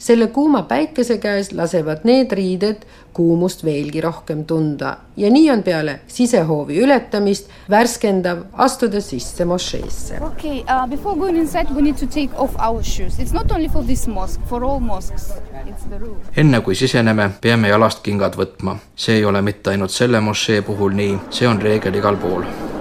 selle 0.02 0.26
kuuma 0.26 0.62
päikese 0.62 1.18
käes 1.22 1.52
lasevad 1.52 2.02
need 2.04 2.32
riided 2.34 2.82
kuumust 3.14 3.62
veelgi 3.64 4.00
rohkem 4.00 4.44
tunda 4.44 4.96
ja 5.16 5.30
nii 5.30 5.50
on 5.50 5.62
peale 5.62 6.00
sisehoovi 6.10 6.80
ületamist 6.82 7.50
värskendav 7.70 8.38
astuda 8.52 9.00
sisse 9.00 9.44
mošeesse. 9.44 10.18
okei 10.20 10.60
okay, 10.60 10.76
uh,, 10.76 10.90
before 10.90 11.18
going 11.18 11.38
inside 11.38 11.74
we 11.74 11.82
need 11.82 11.96
to 11.96 12.06
take 12.06 12.34
off 12.36 12.56
our 12.58 12.82
shoes, 12.82 13.18
it's 13.18 13.32
not 13.32 13.52
only 13.52 13.68
for 13.68 13.84
this 13.84 14.06
mosque, 14.08 14.42
for 14.48 14.64
all 14.64 14.80
mosques. 14.80 15.32
enne 16.36 16.60
kui 16.60 16.74
siseneme, 16.74 17.30
peame 17.40 17.68
jalast 17.68 18.02
kingad 18.02 18.34
võtma, 18.36 18.76
see 18.96 19.20
ei 19.22 19.24
ole 19.24 19.42
mitte 19.42 19.70
ainult 19.70 19.94
selle 19.94 20.20
mošee 20.20 20.62
puhul 20.66 20.98
nii, 20.98 21.18
see 21.30 21.48
on 21.48 21.62
reegel 21.62 22.02
igal 22.02 22.16
pool. 22.16 22.71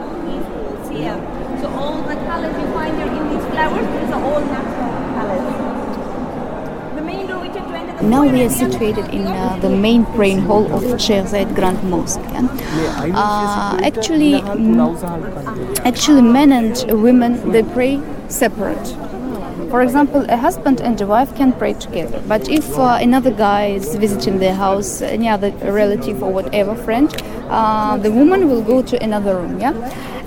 Now 8.04 8.24
we 8.28 8.44
are 8.44 8.50
situated 8.50 9.06
in 9.14 9.28
uh, 9.28 9.58
the 9.62 9.70
main 9.70 10.06
praying 10.06 10.40
hall 10.40 10.66
of 10.74 11.00
Sheikh 11.00 11.54
Grand 11.54 11.84
Mosque. 11.90 12.20
Uh, 12.20 13.80
actually, 13.84 14.42
mm, 14.42 15.80
actually, 15.86 16.22
men 16.22 16.52
and 16.52 17.02
women 17.02 17.52
they 17.52 17.64
pray 17.64 18.02
separate. 18.28 18.96
For 19.72 19.82
example, 19.82 20.26
a 20.30 20.36
husband 20.36 20.82
and 20.82 21.00
a 21.00 21.08
wife 21.08 21.34
can 21.34 21.54
pray 21.54 21.74
together. 21.76 22.22
But 22.28 22.50
if 22.50 22.78
uh, 22.78 23.00
another 23.00 23.32
guy 23.32 23.68
is 23.68 23.96
visiting 23.96 24.38
their 24.40 24.54
house, 24.54 25.02
any 25.02 25.30
other 25.30 25.52
relative 25.64 26.22
or 26.22 26.30
whatever 26.30 26.76
friend, 26.76 27.10
uh, 27.50 27.96
the 27.96 28.12
woman 28.12 28.50
will 28.50 28.62
go 28.62 28.82
to 28.82 29.02
another 29.02 29.38
room. 29.38 29.62
Yeah. 29.62 29.72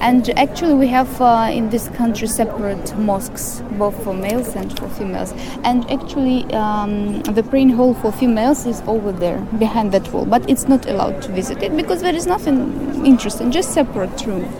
And 0.01 0.31
actually, 0.39 0.73
we 0.73 0.87
have 0.87 1.21
uh, 1.21 1.51
in 1.53 1.69
this 1.69 1.89
country 1.91 2.27
separate 2.27 2.97
mosques, 2.97 3.63
both 3.73 4.03
for 4.03 4.15
males 4.15 4.57
and 4.57 4.77
for 4.79 4.89
females. 4.89 5.35
And 5.63 5.91
actually, 5.91 6.45
um, 6.55 7.21
the 7.23 7.43
praying 7.43 7.71
hall 7.71 7.93
for 7.93 8.13
females 8.13 8.65
is 8.65 8.81
over 8.87 9.13
there, 9.13 9.41
behind 9.59 9.93
that 9.93 10.11
wall. 10.11 10.25
But 10.25 10.49
it's 10.49 10.69
not 10.69 10.89
allowed 10.89 11.21
to 11.21 11.33
visit 11.33 11.63
it 11.63 11.77
because 11.77 12.01
there 12.01 12.15
is 12.15 12.27
nothing 12.27 13.05
interesting, 13.05 13.51
just 13.51 13.75
separate 13.75 14.25
room. 14.25 14.51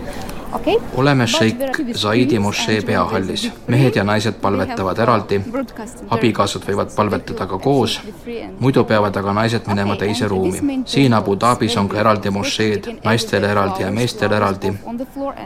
Oleme 0.97 1.27
šeik 1.27 1.79
Zaidi 1.93 2.39
mošee 2.39 2.81
peahallis. 2.81 3.51
mehed 3.67 3.95
ja 3.95 4.03
naised 4.03 4.33
palvetavad 4.41 4.99
eraldi, 4.99 5.41
abikaasad 6.09 6.63
võivad 6.67 6.95
palvetada 6.95 7.47
ka 7.47 7.59
koos, 7.59 7.99
muidu 8.59 8.83
peavad 8.83 9.17
aga 9.17 9.33
naised 9.33 9.67
minema 9.67 9.95
teise 9.95 10.27
ruumi. 10.27 10.81
siin 10.85 11.13
Abu 11.13 11.35
Dhabis 11.35 11.77
on 11.77 11.89
ka 11.89 11.99
eraldi 11.99 12.29
mošeed, 12.29 12.89
naistele 13.03 13.51
eraldi 13.51 13.83
ja 13.83 13.91
meestele 13.91 14.35
eraldi. 14.35 14.73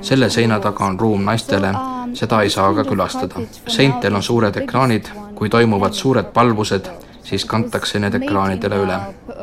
selle 0.02 0.30
seina 0.30 0.60
taga 0.60 0.86
on 0.86 1.00
ruum 1.00 1.24
naistele, 1.24 1.74
seda 2.14 2.42
ei 2.42 2.50
saa 2.50 2.70
aga 2.70 2.84
külastada. 2.84 3.36
seintel 3.68 4.16
on 4.16 4.24
suured 4.24 4.58
ekraanid, 4.58 5.10
kui 5.36 5.50
toimuvad 5.50 5.94
suured 5.94 6.34
palvused 6.34 6.90
siis 7.24 7.46
kantakse 7.46 8.00
need 8.00 8.16
ekraanidele 8.22 8.82
üle. 8.86 9.00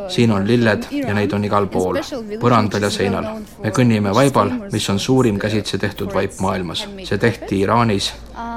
siin 0.08 0.30
on 0.32 0.46
lilled 0.46 0.86
ja 0.90 1.14
neid 1.14 1.32
on 1.32 1.44
igal 1.44 1.66
pool, 1.66 1.98
põrandal 2.40 2.82
ja 2.82 2.90
seinal. 2.90 3.26
me 3.62 3.70
kõnnime 3.70 4.14
vaibal, 4.14 4.50
mis 4.72 4.90
on 4.90 4.98
suurim 4.98 5.38
käsitsi 5.38 5.78
tehtud 5.78 6.14
vaip 6.14 6.40
maailmas. 6.40 6.88
see 7.04 7.18
tehti 7.18 7.60
Iraanis 7.60 8.12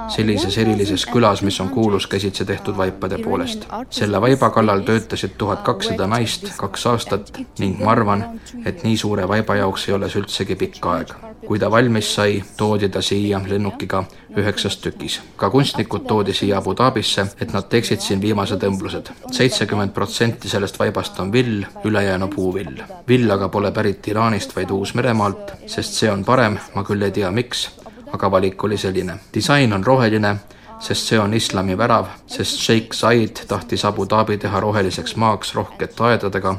sellises 0.10 0.58
erilises 0.58 1.06
külas, 1.06 1.42
mis 1.42 1.60
on 1.62 1.70
kuulus 1.70 2.08
käsitsi 2.08 2.46
tehtud 2.46 2.78
vaipade 2.78 3.18
poolest. 3.18 3.68
selle 3.90 4.22
vaiba 4.22 4.50
kallal 4.50 4.82
töötasid 4.82 5.38
tuhat 5.38 5.62
kakssada 5.62 6.08
naist 6.08 6.50
kaks 6.58 6.86
aastat 6.86 7.32
ning 7.60 7.84
ma 7.84 7.92
arvan, 7.92 8.26
et 8.66 8.84
nii 8.84 8.98
suure 8.98 9.28
vaiba 9.28 9.56
jaoks 9.56 9.88
ei 9.90 9.96
ole 9.96 10.10
see 10.10 10.22
üldsegi 10.22 10.56
pikk 10.56 10.86
aeg. 10.86 11.14
kui 11.48 11.60
ta 11.60 11.72
valmis 11.72 12.16
sai, 12.16 12.44
toodi 12.58 12.90
ta 12.90 13.02
siia 13.02 13.42
lennukiga 13.48 14.04
üheksas 14.38 14.78
tükis. 14.78 15.22
ka 15.36 15.50
kunstnikud 15.50 16.06
toodi 16.08 16.34
siia 16.34 16.58
Abu 16.58 16.76
Dhabisse, 16.78 17.26
et 17.42 17.54
nad 17.54 17.70
teeksid 17.70 18.00
siin 18.00 18.22
viimased 18.22 18.64
õmblused. 18.64 19.12
seitsekümmend 19.32 19.92
protsenti 19.94 20.50
sellest 20.50 20.80
vaibast 20.80 21.20
on 21.20 21.32
vill, 21.32 21.66
ülejäänu 21.84 22.28
puuvill. 22.28 22.82
vill 23.08 23.32
aga 23.32 23.50
pole 23.50 23.72
pärit 23.72 24.08
Iraanist, 24.08 24.56
vaid 24.56 24.72
Uus-Meremaalt, 24.72 25.54
sest 25.66 25.94
see 25.94 26.12
on 26.12 26.26
parem, 26.26 26.60
ma 26.76 26.84
küll 26.84 27.02
ei 27.02 27.12
tea, 27.12 27.32
miks 27.32 27.70
aga 28.14 28.32
valik 28.32 28.64
oli 28.64 28.78
selline. 28.78 29.20
disain 29.34 29.74
on 29.74 29.86
roheline, 29.86 30.36
sest 30.80 31.08
see 31.08 31.20
on 31.20 31.34
islami 31.34 31.78
värav, 31.78 32.06
sest 32.28 32.60
Sheikh 32.60 32.94
Said 32.94 33.46
tahtis 33.48 33.86
Abu 33.86 34.06
Dhabi 34.10 34.38
teha 34.38 34.60
roheliseks 34.60 35.16
maaks 35.16 35.56
rohkete 35.56 36.04
aedadega, 36.04 36.56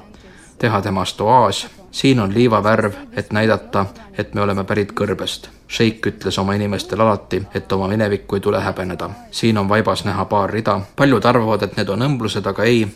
teha 0.59 0.83
temast 0.83 1.21
oaas. 1.21 1.69
siin 1.91 2.21
on 2.21 2.35
liivavärv, 2.35 2.93
et 3.13 3.33
näidata, 3.33 3.87
et 4.19 4.35
me 4.35 4.41
oleme 4.41 4.65
pärit 4.65 4.93
kõrbest. 4.93 5.49
Sheikh 5.69 6.07
ütles 6.07 6.39
oma 6.39 6.55
inimestele 6.55 7.03
alati, 7.03 7.43
et 7.55 7.73
oma 7.73 7.89
minevikku 7.89 8.37
ei 8.37 8.41
tule 8.41 8.61
häbeneda. 8.61 9.11
siin 9.31 9.59
on 9.59 9.69
vaibas 9.69 10.05
näha 10.05 10.25
paar 10.25 10.51
rida, 10.51 10.81
paljud 10.97 11.25
arvavad, 11.25 11.63
et 11.63 11.77
need 11.77 11.89
on 11.89 12.03
õmblused, 12.03 12.47
aga 12.47 12.65
ei 12.65 12.87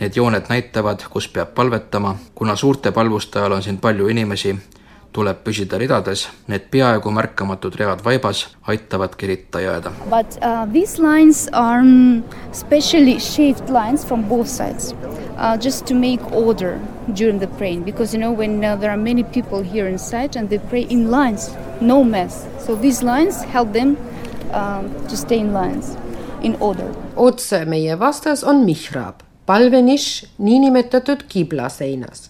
Need 0.00 0.14
jooned 0.16 0.46
näitavad, 0.48 1.00
kus 1.10 1.28
peab 1.28 1.48
palvetama, 1.54 2.16
kuna 2.34 2.56
suurte 2.56 2.92
palvuste 2.92 3.38
ajal 3.38 3.52
on 3.52 3.62
siin 3.62 3.78
palju 3.82 4.08
inimesi, 4.08 4.54
tuleb 5.12 5.40
püsida 5.44 5.78
ridades, 5.80 6.26
need 6.48 6.68
peaaegu 6.72 7.10
märkamatud 7.14 7.76
read 7.80 8.02
vaibas 8.04 8.44
aitavadki 8.68 9.30
ritta 9.30 9.62
jääda. 9.62 9.92
But 10.10 10.38
uh, 10.42 10.66
these 10.72 11.02
lines 11.02 11.48
are 11.52 11.80
um, 11.80 12.24
specially 12.52 13.18
shaped 13.18 13.70
lines 13.70 14.04
from 14.04 14.28
both 14.28 14.48
sides 14.48 14.92
uh, 15.38 15.56
just 15.56 15.86
to 15.86 15.94
make 15.94 16.22
order 16.32 16.78
during 17.14 17.40
the 17.40 17.48
praying 17.58 17.84
because 17.84 18.14
you 18.14 18.20
know 18.20 18.32
when 18.32 18.64
uh, 18.64 18.76
there 18.76 18.90
are 18.90 19.00
many 19.00 19.24
people 19.24 19.62
here 19.62 19.88
inside 19.88 20.36
and 20.36 20.48
they 20.48 20.58
pray 20.70 20.82
in 20.82 21.10
lines, 21.10 21.50
no 21.80 22.04
mess. 22.04 22.46
So 22.58 22.76
these 22.76 23.02
lines 23.02 23.42
help 23.42 23.72
them 23.72 23.96
um, 24.52 24.92
to 25.08 25.16
stay 25.16 25.38
in 25.38 25.52
lines, 25.52 25.96
in 26.42 26.56
order. 26.60 26.92
otse 27.16 27.64
meie 27.66 27.96
vastas 27.98 28.44
on 28.44 28.64
mihrab, 28.64 29.24
palvenišš 29.46 30.38
niinimetatud 30.38 31.24
kibla 31.28 31.68
seinas 31.72 32.28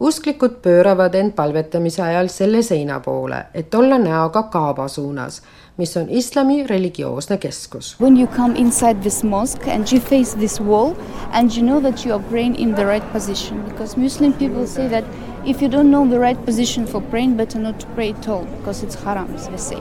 usklikud 0.00 0.50
pööravad 0.62 1.14
end 1.14 1.32
palvetamise 1.36 2.02
ajal 2.02 2.28
selle 2.28 2.62
seina 2.62 3.00
poole, 3.00 3.44
et 3.54 3.74
olla 3.74 3.98
näoga 3.98 4.42
Kaaba 4.42 4.88
suunas, 4.88 5.42
mis 5.76 5.96
on 5.96 6.08
islami 6.08 6.66
religioosne 6.66 7.36
keskus. 7.38 7.96
When 8.00 8.16
you 8.16 8.26
come 8.36 8.58
inside 8.58 9.02
this 9.02 9.22
mosque 9.24 9.72
and 9.74 9.92
you 9.92 10.00
face 10.00 10.36
this 10.38 10.60
wall 10.60 10.94
and 11.32 11.50
you 11.56 11.62
know 11.62 11.80
that 11.80 12.06
you 12.06 12.14
are 12.14 12.24
praying 12.30 12.58
in 12.58 12.74
the 12.74 12.84
right 12.84 13.12
position 13.12 13.62
because 13.68 13.96
Muslim 14.00 14.32
people 14.32 14.66
say 14.66 14.88
that 14.88 15.04
if 15.44 15.62
you 15.62 15.68
don't 15.68 15.90
know 15.90 16.06
the 16.06 16.18
right 16.18 16.44
position 16.44 16.86
for 16.86 17.00
praying, 17.00 17.36
better 17.36 17.58
not 17.58 17.80
to 17.80 17.86
pray 17.88 18.10
at 18.10 18.28
all 18.28 18.44
because 18.44 18.82
it's 18.82 18.94
haram, 18.94 19.34
as 19.34 19.48
they 19.48 19.56
say. 19.56 19.78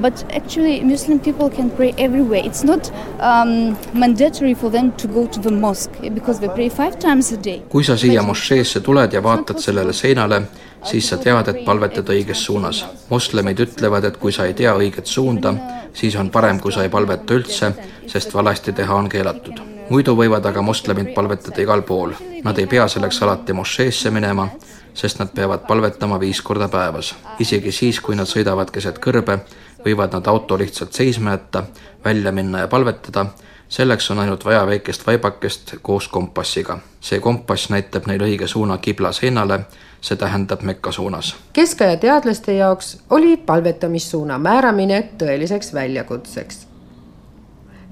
But 0.00 0.24
actually, 0.32 0.80
Muslim 0.82 1.18
people 1.20 1.50
can 1.50 1.70
pray 1.70 1.94
everywhere. 1.98 2.42
It's 2.44 2.62
not 2.62 2.90
um, 3.20 3.76
mandatory 3.94 4.54
for 4.54 4.70
them 4.70 4.92
to 4.92 5.08
go 5.08 5.26
to 5.26 5.40
the 5.40 5.50
mosque 5.50 5.92
because 6.14 6.40
they 6.40 6.48
pray 6.48 6.68
five 6.68 6.98
times 6.98 7.32
a 7.32 7.36
day. 7.36 7.62
kui 7.68 7.84
sa 7.84 7.96
siia 7.96 8.22
mošeesse 8.22 8.80
tuled 8.80 9.12
ja 9.12 9.22
vaatad 9.22 9.58
sellele 9.58 9.92
seinale, 9.92 10.42
siis 10.84 11.08
sa 11.08 11.18
tead, 11.18 11.48
et 11.48 11.64
palvetad 11.64 12.08
õiges 12.08 12.44
suunas. 12.46 12.84
moslemid 13.10 13.60
ütlevad, 13.60 14.04
et 14.04 14.16
kui 14.16 14.32
sa 14.32 14.46
ei 14.46 14.54
tea 14.54 14.74
õiget 14.74 15.06
suunda, 15.06 15.54
siis 15.92 16.16
on 16.16 16.30
parem, 16.30 16.60
kui 16.60 16.72
sa 16.72 16.82
ei 16.82 16.88
palveta 16.88 17.34
üldse, 17.34 17.72
sest 18.06 18.34
valesti 18.34 18.72
teha 18.72 18.94
on 18.94 19.08
keelatud. 19.08 19.60
muidu 19.90 20.14
võivad 20.14 20.46
aga 20.46 20.62
moslemid 20.62 21.14
palvetada 21.14 21.62
igal 21.62 21.82
pool. 21.82 22.12
Nad 22.44 22.58
ei 22.58 22.66
pea 22.66 22.88
selleks 22.88 23.22
alati 23.22 23.52
mošeesse 23.52 24.10
minema 24.10 24.48
sest 24.94 25.18
nad 25.18 25.28
peavad 25.34 25.66
palvetama 25.68 26.20
viis 26.20 26.42
korda 26.42 26.68
päevas. 26.68 27.14
isegi 27.38 27.72
siis, 27.72 28.00
kui 28.00 28.16
nad 28.16 28.26
sõidavad 28.26 28.70
keset 28.70 28.98
kõrbe, 28.98 29.38
võivad 29.84 30.12
nad 30.12 30.26
auto 30.26 30.58
lihtsalt 30.58 30.92
seisma 30.92 31.30
jätta, 31.30 31.62
välja 32.04 32.32
minna 32.32 32.58
ja 32.58 32.68
palvetada, 32.68 33.26
selleks 33.68 34.10
on 34.10 34.18
ainult 34.18 34.44
vaja 34.44 34.66
väikest 34.66 35.06
vaibakest 35.06 35.74
koos 35.82 36.08
kompassiga. 36.08 36.78
see 37.00 37.20
kompass 37.20 37.70
näitab 37.70 38.06
neile 38.06 38.24
õige 38.24 38.46
suuna 38.46 38.78
kibla 38.78 39.12
seinale, 39.12 39.60
see 40.00 40.16
tähendab 40.16 40.62
Mekka 40.62 40.92
suunas. 40.92 41.36
keskaja 41.52 41.96
teadlaste 41.96 42.52
jaoks 42.52 42.98
oli 43.10 43.36
palvetamissuuna 43.36 44.38
määramine 44.38 45.08
tõeliseks 45.18 45.74
väljakutseks 45.74 46.66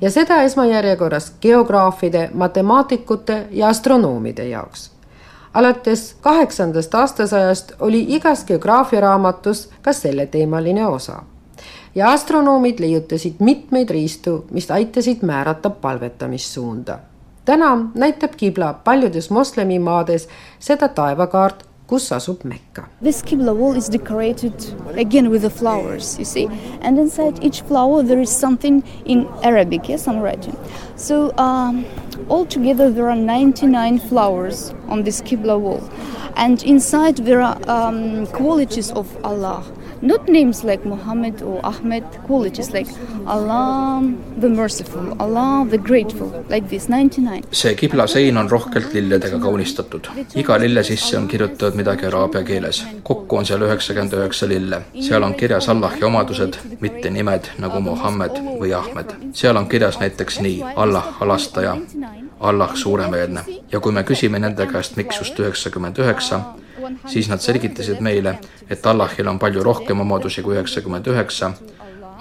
ja 0.01 0.11
seda 0.11 0.43
esmajärjekorras 0.43 1.33
geograafide, 1.41 2.31
matemaatikute 2.35 3.47
ja 3.51 3.69
astronoomide 3.69 4.49
jaoks 4.49 4.98
alates 5.59 6.17
kaheksandast 6.21 6.95
aastasajast 6.95 7.73
oli 7.81 8.05
igas 8.09 8.45
geograafiaraamatus 8.45 9.71
ka 9.83 9.93
selleteemaline 9.93 10.87
osa. 10.87 11.23
ja 11.95 12.11
astronoomid 12.13 12.79
leiutasid 12.81 13.35
mitmeid 13.39 13.91
riistu, 13.91 14.47
mis 14.51 14.71
aitasid 14.71 15.19
määrata 15.23 15.71
palvetamissuunda. 15.71 16.99
täna 17.45 17.89
näitab 17.95 18.33
kibla 18.37 18.73
paljudes 18.73 19.31
moslemimaades 19.31 20.29
seda 20.59 20.89
taevakaart 20.89 21.68
kus 21.89 22.11
asub 22.11 22.43
Mekka. 22.45 22.87
This 23.01 23.23
Qibla 23.23 23.57
wall 23.57 23.75
is 23.75 23.89
decorated 23.89 24.55
again 24.95 25.31
with 25.31 25.43
the 25.43 25.51
flowers, 25.51 26.19
you 26.19 26.25
see, 26.27 26.47
and 26.83 26.99
inside 26.99 27.43
each 27.43 27.63
flower 27.63 28.03
there 28.03 28.21
is 28.21 28.31
something 28.31 28.85
in 29.07 29.27
Arabic, 29.43 29.89
yes, 29.89 30.07
I'm 30.07 30.21
writing. 30.21 30.57
So 30.97 31.37
um, 31.39 31.87
altogether 32.29 32.91
there 32.91 33.09
are 33.09 33.17
99 33.17 34.01
flowers 34.01 34.75
on 34.89 35.05
this 35.05 35.23
Qibla 35.23 35.59
wall, 35.59 35.83
and 36.37 36.63
inside 36.63 37.17
there 37.17 37.41
are 37.41 37.59
um, 37.71 38.27
qualities 38.27 38.93
of 38.93 39.09
Allah. 39.25 39.65
Not 40.03 40.29
names 40.29 40.65
like 40.65 40.85
Muhammad 40.85 41.43
or 41.43 41.61
Ahmed, 41.67 42.05
qualities 42.27 42.73
like 42.73 42.87
Allah 43.27 44.03
the 44.41 44.49
merciful, 44.49 45.17
Allah 45.19 45.67
the 45.71 45.79
grateful, 45.79 46.45
like 46.49 46.69
this, 46.69 46.89
99. 46.89 47.43
see 47.53 47.75
kibla 47.75 48.07
sein 48.07 48.37
on 48.37 48.51
rohkelt 48.51 48.95
lilledega 48.95 49.39
kaunistatud. 49.39 50.07
iga 50.35 50.61
lille 50.61 50.83
sisse 50.83 51.19
on 51.19 51.29
kirjutatud 51.29 51.75
midagi 51.75 52.07
araabia 52.07 52.45
keeles. 52.45 52.85
kokku 53.03 53.37
on 53.37 53.47
seal 53.47 53.61
üheksakümmend 53.61 54.13
üheksa 54.13 54.49
lille. 54.49 54.83
seal 55.01 55.23
on 55.23 55.35
kirjas 55.35 55.69
Allahi 55.69 56.05
omadused, 56.05 56.55
mitte 56.81 57.11
nimed 57.11 57.51
nagu 57.59 57.81
Muhammad 57.81 58.39
või 58.61 58.73
Ahmed. 58.75 59.13
seal 59.33 59.57
on 59.57 59.69
kirjas 59.69 59.99
näiteks 59.99 60.41
nii, 60.41 60.63
Allah 60.77 61.15
halastaja, 61.21 61.77
Allah 62.41 62.71
suuremeelne. 62.75 63.41
ja 63.73 63.81
kui 63.81 63.93
me 63.93 64.03
küsime 64.03 64.39
nende 64.39 64.67
käest, 64.67 64.97
miks 64.97 65.19
just 65.19 65.39
üheksakümmend 65.41 65.99
üheksa, 65.99 66.41
siis 67.07 67.29
nad 67.29 67.41
selgitasid 67.41 68.01
meile, 68.01 68.39
et 68.71 68.87
Allahil 68.87 69.29
on 69.29 69.39
palju 69.39 69.63
rohkem 69.63 70.01
omadusi 70.01 70.43
kui 70.43 70.57
üheksakümmend 70.57 71.07
üheksa, 71.13 71.53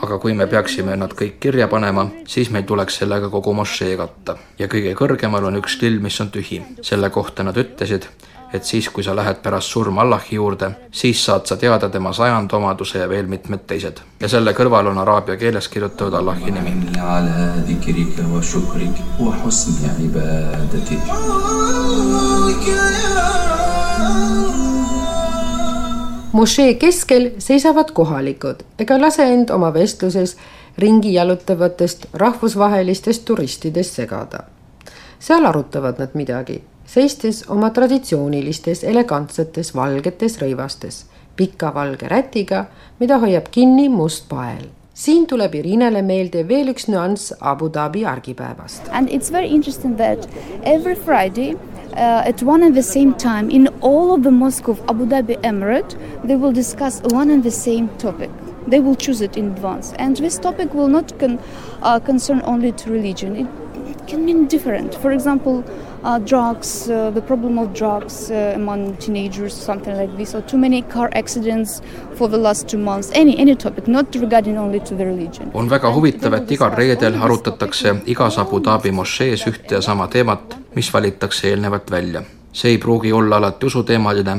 aga 0.01 0.19
kui 0.21 0.33
me 0.37 0.47
peaksime 0.47 0.95
nad 0.97 1.13
kõik 1.17 1.39
kirja 1.41 1.67
panema, 1.67 2.07
siis 2.29 2.51
meil 2.53 2.65
tuleks 2.69 2.99
sellega 3.01 3.29
kogu 3.33 3.53
mošee 3.57 3.97
katta. 3.97 4.37
ja 4.59 4.67
kõige 4.67 4.93
kõrgemal 4.95 5.45
on 5.49 5.61
üks 5.61 5.81
lill, 5.81 5.99
mis 5.99 6.21
on 6.21 6.31
tühi. 6.31 6.61
selle 6.81 7.09
kohta 7.09 7.43
nad 7.43 7.57
ütlesid, 7.57 8.09
et 8.53 8.63
siis, 8.63 8.89
kui 8.89 9.03
sa 9.03 9.15
lähed 9.15 9.41
pärast 9.43 9.67
surma 9.67 10.01
Allahi 10.01 10.35
juurde, 10.35 10.71
siis 10.91 11.25
saad 11.25 11.45
sa 11.45 11.57
teada 11.57 11.89
tema 11.89 12.13
sajandomaduse 12.13 12.99
ja 12.99 13.09
veel 13.09 13.27
mitmed 13.27 13.59
teised. 13.67 13.99
ja 14.19 14.29
selle 14.29 14.53
kõrval 14.53 14.87
on 14.87 14.97
araabia 14.97 15.37
keeles 15.37 15.67
kirjutatud 15.67 16.13
Allahi 16.13 16.51
nimi. 16.51 16.73
Mošee 26.37 26.73
keskel 26.77 27.31
seisavad 27.41 27.91
kohalikud 27.97 28.61
ega 28.83 28.97
lase 29.01 29.25
end 29.33 29.49
oma 29.55 29.71
vestluses 29.73 30.35
ringi 30.83 31.13
jalutavatest 31.15 32.05
rahvusvahelistest 32.13 33.25
turistidest 33.25 33.97
segada. 33.97 34.43
seal 35.19 35.45
arutavad 35.49 35.99
nad 35.99 36.13
midagi, 36.13 36.61
seistes 36.85 37.43
oma 37.49 37.69
traditsioonilistes 37.69 38.83
elegantsetes 38.83 39.73
valgetes 39.75 40.37
rõivastes, 40.41 41.05
pika 41.35 41.73
valge 41.73 42.07
rätiga, 42.07 42.65
mida 42.99 43.17
hoiab 43.17 43.49
kinni 43.51 43.89
must 43.89 44.29
pael 44.29 44.67
siin 44.97 45.27
tuleb 45.27 45.53
Irinele 45.55 46.01
meelde 46.01 46.41
veel 46.49 46.71
üks 46.73 46.87
nüanss 46.89 47.33
Abu 47.39 47.69
Dhabi 47.73 48.05
argipäevast. 48.05 48.89
And 48.91 49.09
it's 49.13 49.31
very 49.31 49.47
interesting 49.47 49.97
that 49.97 50.29
every 50.63 50.95
Friday 50.95 51.53
uh, 51.97 52.21
at 52.25 52.43
one 52.43 52.63
and 52.63 52.75
the 52.75 52.83
same 52.83 53.13
time 53.15 53.49
in 53.49 53.67
all 53.81 54.13
of 54.13 54.23
the 54.23 54.31
mosque 54.31 54.67
of 54.67 54.79
Abu 54.87 55.05
Dhabi 55.05 55.35
Emirate, 55.41 55.97
they 56.23 56.35
will 56.35 56.51
discuss 56.51 57.01
one 57.01 57.29
and 57.31 57.43
the 57.43 57.51
same 57.51 57.89
topic. 57.97 58.29
They 58.67 58.79
will 58.79 58.95
choose 58.95 59.21
it 59.21 59.35
in 59.37 59.47
advance, 59.51 59.93
and 59.93 60.15
this 60.15 60.37
topic 60.37 60.73
will 60.73 60.89
not 60.89 61.17
con- 61.19 61.39
uh, 61.81 61.99
concern 61.99 62.41
only 62.43 62.71
to 62.73 62.91
religion. 62.91 63.47
It 63.87 64.07
can 64.07 64.25
mean 64.25 64.47
different. 64.47 64.93
For 64.95 65.11
example, 65.11 65.63
uh, 66.07 66.19
drugs, 66.19 66.89
uh, 66.89 67.11
the 67.11 67.21
problem 67.21 67.57
of 67.59 67.73
drugs 67.73 68.31
uh, 68.31 68.53
among 68.55 68.95
teenagers, 68.97 69.53
something 69.53 69.95
like 69.97 70.15
this, 70.17 70.33
or 70.35 70.41
too 70.41 70.57
many 70.57 70.81
car 70.81 71.09
accidents 71.13 71.81
for 72.15 72.29
the 72.29 72.37
last 72.37 72.67
two 72.67 72.77
months. 72.77 73.11
Any 73.13 73.37
any 73.39 73.55
topic, 73.55 73.87
not 73.87 74.15
regarding 74.15 74.57
only 74.57 74.79
to 74.79 74.95
the 74.95 75.05
religion. 75.05 75.51
on 75.53 75.69
väga 75.69 75.91
huvitav, 75.93 76.33
et 76.33 76.51
igal 76.51 76.75
reedel 76.75 77.21
arutatakse 77.21 77.95
igas 78.05 78.37
Abu 78.37 78.59
Dhabi 78.63 78.91
mošees 78.91 79.47
ühte 79.47 79.75
ja 79.75 79.81
sama 79.81 80.07
teemat, 80.07 80.57
mis 80.75 80.93
valitakse 80.93 81.49
eelnevalt 81.49 81.91
välja. 81.91 82.23
see 82.53 82.71
ei 82.71 82.77
pruugi 82.77 83.13
olla 83.13 83.37
alati 83.37 83.65
usuteemaline, 83.65 84.37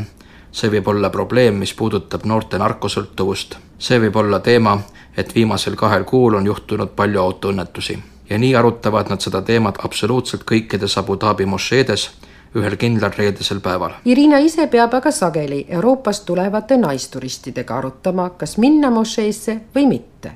see 0.53 0.71
võib 0.71 0.89
olla 0.89 1.11
probleem, 1.11 1.55
mis 1.55 1.75
puudutab 1.75 2.25
noorte 2.25 2.59
narkosõltuvust, 2.59 3.57
see 3.79 4.01
võib 4.01 4.17
olla 4.17 4.41
teema, 4.41 4.79
et 5.17 5.35
viimasel 5.35 5.77
kahel 5.77 6.05
kuul 6.05 6.35
on 6.35 6.47
juhtunud 6.47 6.97
palju 6.97 7.21
autoõnnetusi 7.21 7.99
ja 8.31 8.39
nii 8.39 8.57
arutavad 8.57 9.11
nad 9.11 9.21
seda 9.21 9.43
teemat 9.43 9.79
absoluutselt 9.85 10.45
kõikides 10.49 10.99
Abu 10.99 11.17
Dhabi 11.21 11.47
mošeedes 11.47 12.09
ühel 12.57 12.77
kindlal 12.81 13.13
reedesel 13.17 13.61
päeval. 13.61 13.99
Irina 14.05 14.39
ise 14.41 14.67
peab 14.73 14.95
aga 14.95 15.11
sageli 15.13 15.65
Euroopast 15.69 16.25
tulevate 16.27 16.77
naisturistidega 16.81 17.77
arutama, 17.79 18.31
kas 18.31 18.57
minna 18.59 18.91
mošeesse 18.91 19.61
või 19.75 19.87
mitte. 19.89 20.33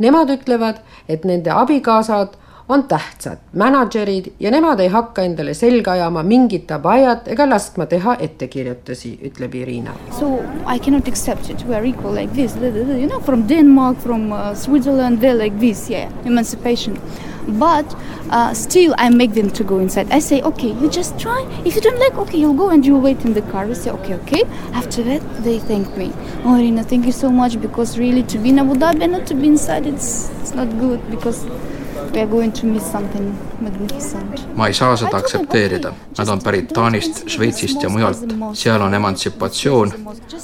Nemad 0.00 0.30
ütlevad, 0.32 0.80
et 1.08 1.24
nende 1.24 1.52
abikaasad 1.52 2.36
on 2.70 2.84
tähtsad 2.88 3.38
mänedžerid 3.52 4.32
ja 4.40 4.50
nemad 4.50 4.80
ei 4.80 4.88
hakka 4.88 5.22
endale 5.26 5.54
selga 5.54 5.92
ajama 5.92 6.22
mingit 6.22 6.70
abajat 6.70 7.28
ega 7.28 7.46
laskma 7.50 7.86
teha 7.86 8.14
ettekirjutusi, 8.26 9.16
ütleb 9.26 9.54
Irina. 9.54 9.94
So 10.18 10.38
I 10.74 10.78
cannot 10.78 11.08
accept 11.08 11.50
it, 11.50 11.64
we 11.68 11.74
are 11.74 11.86
equal 11.86 12.14
like 12.14 12.32
this, 12.34 12.54
you 12.56 13.08
know, 13.08 13.20
from 13.20 13.48
Denmark, 13.48 13.98
from 13.98 14.32
uh, 14.32 14.54
Switzerland, 14.54 15.20
they 15.20 15.30
are 15.30 15.38
like 15.44 15.58
this, 15.58 15.90
yeah, 15.90 16.08
emancipation. 16.24 16.96
But 17.48 17.96
uh, 18.30 18.54
still, 18.54 18.94
I 18.98 19.08
make 19.10 19.32
them 19.34 19.50
to 19.50 19.64
go 19.64 19.78
inside. 19.78 20.12
I 20.12 20.20
say, 20.20 20.40
okay, 20.42 20.72
you 20.72 20.88
just 20.88 21.18
try. 21.18 21.40
If 21.64 21.74
you 21.74 21.80
don't 21.80 21.98
like, 21.98 22.14
okay, 22.18 22.38
you'll 22.38 22.54
go 22.54 22.68
and 22.68 22.84
you'll 22.86 23.00
wait 23.00 23.24
in 23.24 23.32
the 23.32 23.42
car. 23.50 23.66
We 23.66 23.74
say, 23.74 23.90
okay, 23.90 24.14
okay. 24.14 24.42
After 24.72 25.02
that, 25.02 25.22
they 25.42 25.58
thank 25.58 25.96
me. 25.96 26.12
Oh, 26.44 26.54
Irina, 26.56 26.84
thank 26.84 27.06
you 27.06 27.12
so 27.12 27.30
much 27.30 27.60
because 27.60 27.98
really 27.98 28.22
to 28.24 28.38
be 28.38 28.50
in 28.50 28.58
Abu 28.58 28.74
Dhabi 28.74 29.02
and 29.02 29.12
not 29.12 29.26
to 29.28 29.34
be 29.34 29.48
inside, 29.48 29.86
it's 29.86 30.30
it's 30.42 30.54
not 30.54 30.68
good 30.78 31.00
because 31.10 31.44
ma 34.56 34.66
ei 34.66 34.74
saa 34.74 34.96
seda 34.96 35.16
aktsepteerida, 35.16 35.92
nad 36.18 36.28
on 36.28 36.42
pärit 36.42 36.72
Taanist, 36.74 37.22
Šveitsist 37.28 37.82
ja 37.82 37.88
mujalt, 37.88 38.34
seal 38.54 38.82
on 38.82 38.94
emantsipatsioon, 38.94 39.92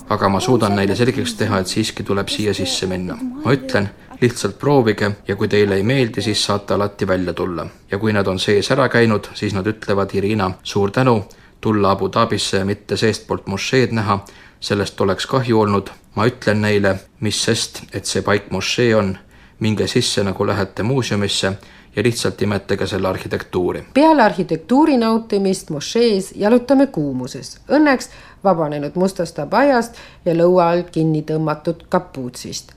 aga 0.08 0.28
ma 0.28 0.40
suudan 0.40 0.76
neile 0.76 0.96
selgeks 0.96 1.34
teha, 1.34 1.60
et 1.60 1.72
siiski 1.72 2.04
tuleb 2.06 2.28
siia 2.28 2.54
sisse 2.54 2.86
minna. 2.86 3.18
ma 3.44 3.52
ütlen, 3.52 3.88
lihtsalt 4.20 4.58
proovige 4.58 5.10
ja 5.28 5.36
kui 5.36 5.48
teile 5.48 5.76
ei 5.76 5.82
meeldi, 5.82 6.22
siis 6.22 6.44
saate 6.44 6.74
alati 6.74 7.06
välja 7.06 7.32
tulla. 7.32 7.66
ja 7.90 7.98
kui 7.98 8.12
nad 8.12 8.26
on 8.26 8.38
sees 8.38 8.70
ära 8.70 8.88
käinud, 8.88 9.28
siis 9.34 9.54
nad 9.54 9.66
ütlevad, 9.66 10.14
Irina, 10.14 10.50
suur 10.62 10.90
tänu, 10.90 11.24
tulla 11.60 11.90
Abu 11.90 12.08
Dhabisse 12.12 12.56
ja 12.56 12.64
mitte 12.64 12.96
seestpoolt 12.96 13.46
mošeed 13.46 13.92
näha, 13.92 14.20
sellest 14.60 15.00
oleks 15.00 15.26
kahju 15.26 15.60
olnud. 15.60 15.90
ma 16.14 16.26
ütlen 16.26 16.62
neile, 16.62 16.96
mis 17.20 17.42
sest, 17.44 17.82
et 17.92 18.06
see 18.06 18.22
paik 18.22 18.50
mošee 18.50 18.94
on, 18.96 19.18
minge 19.60 19.86
sisse, 19.86 20.24
nagu 20.24 20.46
lähete 20.46 20.82
muuseumisse 20.82 21.52
ja 21.96 22.02
lihtsalt 22.02 22.42
imetage 22.42 22.86
selle 22.86 23.08
arhitektuuri. 23.08 23.84
peale 23.94 24.22
arhitektuuri 24.22 24.96
nautimist 24.96 25.70
mošees 25.70 26.32
jalutame 26.36 26.86
kuumuses, 26.86 27.58
õnneks 27.68 28.10
vabanenud 28.44 28.92
mustast 28.94 29.38
abaiast 29.38 29.94
ja 30.24 30.34
lõua 30.34 30.70
alt 30.70 30.90
kinni 30.90 31.22
tõmmatud 31.22 31.86
kapuutsist. 31.88 32.72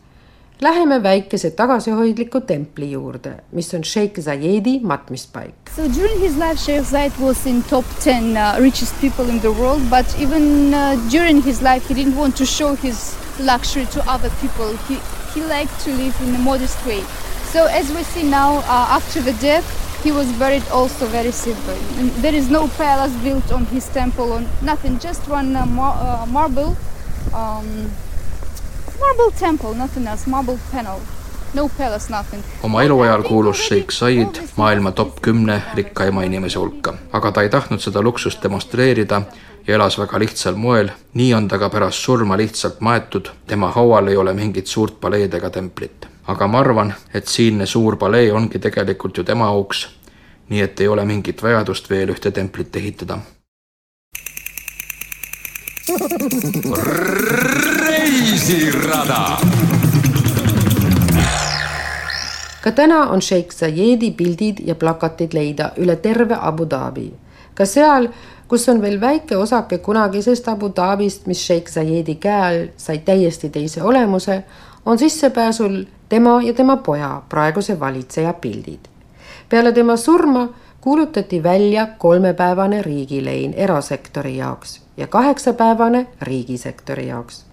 Läheme 0.62 1.04
väikese 1.04 1.52
tagasihoidliku 1.52 2.42
templi 2.42 2.92
juurde, 2.92 3.38
mis 3.52 3.74
on 3.74 3.84
Sheikh 3.84 4.20
Zayedi 4.22 4.80
matmispaik. 4.84 5.72
So 5.76 5.88
during 5.88 6.20
his 6.20 6.36
life, 6.38 6.60
Sheikh 6.60 6.84
Zayed 6.84 7.12
was 7.20 7.46
in 7.46 7.64
top 7.64 7.86
10 8.04 8.36
uh, 8.38 8.60
richest 8.60 9.00
people 9.02 9.30
in 9.30 9.40
the 9.40 9.52
world, 9.52 9.82
but 9.90 10.06
even 10.20 10.74
uh, 10.74 10.98
during 11.12 11.42
his 11.44 11.62
life, 11.62 11.88
he 11.88 11.94
didn't 11.96 12.18
want 12.18 12.36
to 12.38 12.46
show 12.46 12.76
his 12.76 13.16
luxury 13.40 13.86
to 13.86 14.04
other 14.12 14.30
people. 14.42 14.76
He, 14.90 15.00
he 15.34 15.44
liked 15.44 15.80
to 15.82 15.92
live 15.94 16.20
in 16.22 16.36
a 16.36 16.40
modest 16.40 16.84
way. 16.86 17.02
So 17.54 17.66
as 17.66 17.92
we 17.92 18.04
see 18.04 18.24
now, 18.24 18.58
uh, 18.58 18.98
after 18.98 19.22
the 19.22 19.34
death, 19.34 19.66
he 20.04 20.12
was 20.12 20.32
buried 20.34 20.68
also 20.70 21.08
very 21.08 21.32
simple. 21.32 21.76
There 22.22 22.34
is 22.34 22.50
no 22.50 22.68
palace 22.70 23.16
built 23.24 23.52
on 23.52 23.66
his 23.66 23.88
temple 23.90 24.32
or 24.32 24.42
nothing, 24.62 25.00
just 25.00 25.28
one 25.28 25.56
uh, 25.56 25.66
mar 25.66 25.96
uh, 26.00 26.26
marble, 26.26 26.78
um, 27.34 27.92
marble 29.00 29.32
temple, 29.32 29.74
nothing 29.74 30.08
else, 30.08 30.26
marble 30.28 30.60
panel. 30.72 31.02
No 31.54 31.70
palace, 31.78 32.14
nothing. 32.14 32.44
oma 32.64 32.84
eluajal 32.84 33.24
kuulus 33.24 33.68
Sheikh 33.68 33.92
Said 33.92 34.42
maailma 34.56 34.92
top 34.92 35.22
kümne 35.22 35.62
rikkaima 35.76 36.24
inimese 36.24 36.60
hulka, 36.60 36.94
aga 37.12 37.32
ta 37.32 37.42
ei 37.42 37.50
tahtnud 37.50 37.82
seda 37.82 38.02
luksust 38.02 38.44
demonstreerida 38.44 39.22
ja 39.68 39.76
elas 39.76 39.98
väga 40.00 40.20
lihtsal 40.20 40.56
moel. 40.56 40.90
nii 41.14 41.34
on 41.34 41.48
ta 41.48 41.58
ka 41.58 41.70
pärast 41.70 41.98
surma 42.06 42.38
lihtsalt 42.38 42.82
maetud, 42.82 43.30
tema 43.48 43.72
haual 43.72 44.08
ei 44.08 44.18
ole 44.18 44.34
mingit 44.34 44.68
suurt 44.68 45.00
paleed 45.02 45.34
ega 45.34 45.50
templit 45.50 46.10
aga 46.30 46.48
ma 46.48 46.60
arvan, 46.62 46.94
et 47.14 47.28
siinne 47.28 47.66
suur 47.66 47.98
palee 47.98 48.30
ongi 48.34 48.62
tegelikult 48.62 49.18
ju 49.18 49.24
tema 49.24 49.48
auks. 49.50 49.88
nii 50.50 50.62
et 50.66 50.80
ei 50.82 50.88
ole 50.88 51.04
mingit 51.06 51.44
vajadust 51.44 51.90
veel 51.90 52.10
ühte 52.10 52.32
templit 52.32 52.76
ehitada. 52.76 53.20
reisirada. 57.90 59.22
Ka 62.64 62.72
täna 62.72 63.04
on 63.10 63.22
Sheikh 63.22 63.56
Zayedi 63.56 64.12
pildid 64.12 64.60
ja 64.66 64.76
plakatid 64.76 65.34
leida 65.34 65.72
üle 65.78 65.96
terve 65.96 66.38
Abu 66.42 66.66
Dhabi. 66.70 67.14
ka 67.56 67.66
seal, 67.66 68.08
kus 68.48 68.70
on 68.70 68.82
veel 68.82 69.02
väike 69.02 69.38
osake 69.38 69.78
kunagisest 69.78 70.48
Abu 70.48 70.70
Dhabist, 70.76 71.26
mis 71.28 71.46
Sheikh 71.48 71.72
Zayedi 71.72 72.16
käe 72.16 72.42
all 72.42 72.68
sai 72.78 72.98
täiesti 72.98 73.50
teise 73.50 73.84
olemuse, 73.84 74.44
on 74.86 75.00
sissepääsul 75.00 75.84
tema 76.10 76.42
ja 76.42 76.54
tema 76.54 76.78
poja, 76.78 77.22
praeguse 77.30 77.80
valitseja 77.80 78.34
pildid. 78.34 78.80
peale 79.50 79.72
tema 79.72 79.98
surma 79.98 80.50
kuulutati 80.82 81.44
välja 81.44 81.88
kolmepäevane 81.98 82.82
riigilein 82.82 83.54
erasektori 83.54 84.38
jaoks 84.38 84.82
ja 84.98 85.08
kaheksapäevane 85.08 86.08
riigisektori 86.22 87.08
jaoks. 87.08 87.46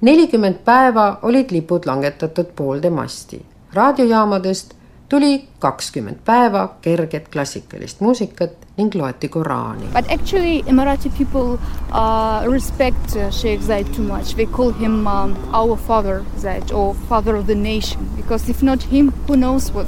nelikümmend 0.00 0.56
päeva 0.64 1.18
olid 1.22 1.50
lipud 1.50 1.82
langetatud 1.86 2.46
poolde 2.56 2.90
masti. 2.90 3.46
Raadiojaamadest 3.74 4.74
tuli 5.08 5.48
kakskümmend 5.58 6.16
päeva 6.24 6.68
kerget 6.80 7.28
klassikalist 7.28 8.00
muusikat 8.00 8.50
ning 8.76 8.94
loeti 8.94 9.28
Koraani. 9.28 9.86
But 9.92 10.10
actually 10.10 10.62
Emirati 10.66 11.10
people 11.18 11.58
uh, 11.92 12.52
respect 12.52 13.16
uh, 13.16 13.30
Sheikh 13.30 13.60
Zayed 13.60 13.94
too 13.96 14.02
much. 14.02 14.34
They 14.34 14.46
call 14.46 14.72
him 14.72 15.06
um, 15.06 15.36
our 15.52 15.76
father 15.76 16.24
Zayed 16.38 16.72
or 16.72 16.94
father 17.08 17.36
of 17.36 17.46
the 17.46 17.54
nation 17.54 18.08
because 18.16 18.50
if 18.50 18.62
not 18.62 18.82
him, 18.82 19.12
who 19.28 19.36
knows 19.36 19.72
what 19.72 19.86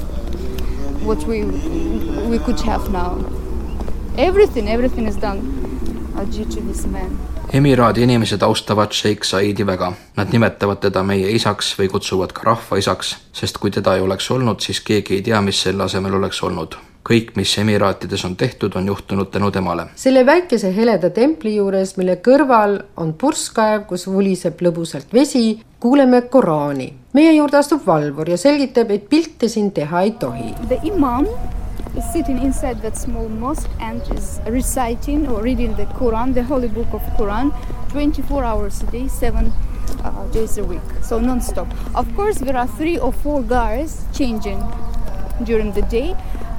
what 1.03 1.23
we 1.27 1.43
we 2.29 2.39
could 2.39 2.59
have 2.61 2.91
now. 2.91 3.17
Everything, 4.17 4.67
everything 4.67 5.05
is 5.07 5.15
done 5.15 5.39
uh, 6.15 6.23
due 6.25 6.45
to 6.45 6.61
this 6.61 6.85
man. 6.85 7.17
Emiraadi 7.53 8.03
inimesed 8.03 8.41
austavad 8.41 8.91
Sheikh 8.91 9.23
Saidi 9.23 9.65
väga. 9.65 9.93
Nad 10.15 10.27
nimetavad 10.31 10.81
teda 10.83 11.03
meie 11.03 11.31
isaks 11.31 11.75
või 11.79 11.87
kutsuvad 11.91 12.33
ka 12.35 12.43
rahvaisaks, 12.43 13.15
sest 13.33 13.57
kui 13.57 13.71
teda 13.71 13.95
ei 13.95 14.01
oleks 14.01 14.31
olnud, 14.31 14.59
siis 14.59 14.81
keegi 14.81 15.19
ei 15.19 15.21
tea, 15.21 15.41
mis 15.41 15.61
selle 15.61 15.83
asemel 15.83 16.19
oleks 16.19 16.43
olnud 16.43 16.77
kõik, 17.07 17.29
mis 17.39 17.53
Emiraatides 17.57 18.25
on 18.27 18.35
tehtud, 18.35 18.73
on 18.75 18.87
juhtunud 18.87 19.29
tänu 19.31 19.51
temale. 19.51 19.85
selle 19.95 20.25
väikese 20.25 20.75
heleda 20.75 21.09
templi 21.09 21.55
juures, 21.55 21.93
mille 21.97 22.17
kõrval 22.23 22.81
on 22.97 23.13
purskkaev, 23.13 23.85
kus 23.87 24.07
vuliseb 24.07 24.59
lõbusalt 24.61 25.13
vesi, 25.13 25.59
kuuleme 25.79 26.21
Koraani. 26.21 26.93
meie 27.13 27.31
juurde 27.31 27.57
astub 27.57 27.85
valvur 27.87 28.29
ja 28.29 28.37
selgitab, 28.37 28.91
et 28.91 29.09
pilte 29.09 29.47
siin 29.47 29.71
teha 29.71 30.01
ei 30.01 30.11
tohi. 30.11 30.53
The 30.67 30.79
imam 30.83 31.27
is 31.95 32.05
sitting 32.11 32.41
inside 32.41 32.81
that 32.81 32.97
small 32.97 33.29
mosque 33.29 33.69
and 33.79 34.01
is 34.11 34.39
reciting 34.47 35.27
or 35.27 35.41
reading 35.41 35.75
the 35.75 35.85
Quran, 35.85 36.33
the 36.33 36.43
holy 36.43 36.67
book 36.67 36.91
of 36.93 37.01
Quran, 37.17 37.51
24 37.89 38.43
hours 38.43 38.81
a 38.81 38.85
day, 38.87 39.07
seven 39.07 39.51
uh, 40.03 40.25
days 40.27 40.57
a 40.57 40.63
week, 40.63 40.81
so 41.01 41.19
non-stop. 41.19 41.67
Of 41.95 42.13
course, 42.15 42.37
there 42.37 42.55
are 42.55 42.67
three 42.67 42.97
or 42.97 43.11
four 43.11 43.41
guys 43.41 44.05
changing 44.13 44.63
during 45.43 45.71
the 45.73 45.83
day, 45.83 46.15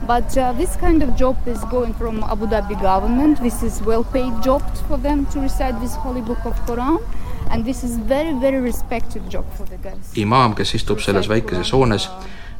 but 0.07 0.37
uh, 0.39 0.53
this 0.53 0.77
kind 0.77 1.03
of 1.03 1.17
job 1.17 1.37
is 1.47 1.63
going 1.65 1.95
from 1.95 2.23
Abu 2.25 2.47
Dhabi 2.47 2.81
government. 2.81 3.41
This 3.43 3.63
is 3.63 3.83
well-paid 3.83 4.43
job 4.43 4.63
for 4.89 4.97
them 4.97 5.27
to 5.27 5.41
recite 5.41 5.79
this 5.81 5.95
holy 5.95 6.23
book 6.23 6.45
of 6.45 6.55
Quran. 6.67 6.99
And 7.51 7.65
this 7.65 7.83
is 7.83 7.97
very, 7.97 8.33
very 8.35 8.61
respected 8.61 9.29
job 9.31 9.47
for 9.55 9.65
the 9.65 9.79
guys. 9.79 10.13
imaam, 10.15 10.55
kes 10.55 10.75
istub 10.75 11.01
selles 11.01 11.29
väikeses 11.29 11.71
hoones, 11.73 12.09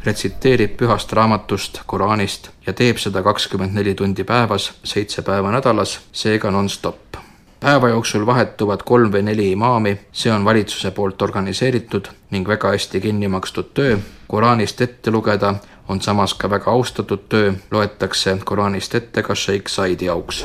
retsiteerib 0.05 0.77
pühast 0.77 1.13
raamatust, 1.13 1.81
Koraanist 1.87 2.51
ja 2.67 2.73
teeb 2.73 2.99
seda 2.99 3.23
kakskümmend 3.23 3.75
neli 3.75 3.95
tundi 3.95 4.25
päevas, 4.25 4.73
seitse 4.85 5.23
päeva 5.23 5.51
nädalas, 5.53 5.99
seega 6.13 6.51
nonstop. 6.51 7.17
päeva 7.61 7.89
jooksul 7.89 8.27
vahetuvad 8.27 8.83
kolm 8.87 9.13
või 9.13 9.23
neli 9.23 9.51
imaami, 9.53 9.99
see 10.13 10.33
on 10.33 10.45
valitsuse 10.45 10.91
poolt 10.91 11.23
organiseeritud 11.23 12.09
ning 12.31 12.49
väga 12.49 12.71
hästi 12.71 13.01
kinni 13.01 13.29
makstud 13.29 13.75
töö. 13.75 13.99
Koraanist 14.29 14.81
ette 14.81 15.11
lugeda 15.11 15.55
on 15.89 16.01
samas 16.01 16.35
ka 16.35 16.51
väga 16.51 16.71
austatud 16.71 17.27
töö, 17.29 17.53
loetakse 17.71 18.39
Koraanist 18.45 18.95
ette 18.95 19.23
ka 19.23 19.35
Sheikh 19.35 19.69
Saidi 19.69 20.09
auks. 20.09 20.45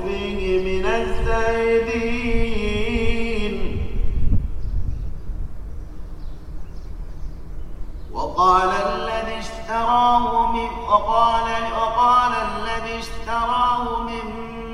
وقال 8.41 8.69
الذي 8.69 9.39
اشتراه 9.39 10.51
من 10.51 10.69
وقال 10.89 11.73
وقال 11.73 12.31
الذي 12.33 12.99
اشتراه 12.99 14.01
من 14.01 14.25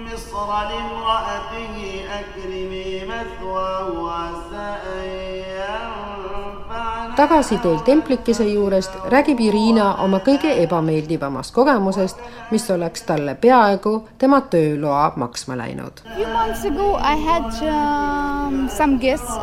مصر 0.05 0.47
لامرأته 0.47 2.05
أكرمي 2.19 3.05
مثواه 3.05 4.11
عسى 4.11 4.77
أن 4.85 6.06
tagasiteel 7.17 7.79
templikese 7.85 8.45
juurest 8.45 8.93
räägib 9.09 9.39
Irina 9.41 9.87
oma 10.03 10.19
kõige 10.21 10.51
ebameeldivamast 10.63 11.53
kogemusest, 11.55 12.19
mis 12.51 12.67
oleks 12.71 13.01
talle 13.07 13.33
peaaegu 13.41 13.93
tema 14.21 14.41
tööloa 14.53 15.07
maksma 15.17 15.57
läinud. 15.57 16.03
Few 16.15 16.27
months 16.33 16.65
ago, 16.69 16.91
I 17.01 17.15
had 17.25 17.49
um, 17.65 18.67
some 18.69 18.99
guests, 19.01 19.33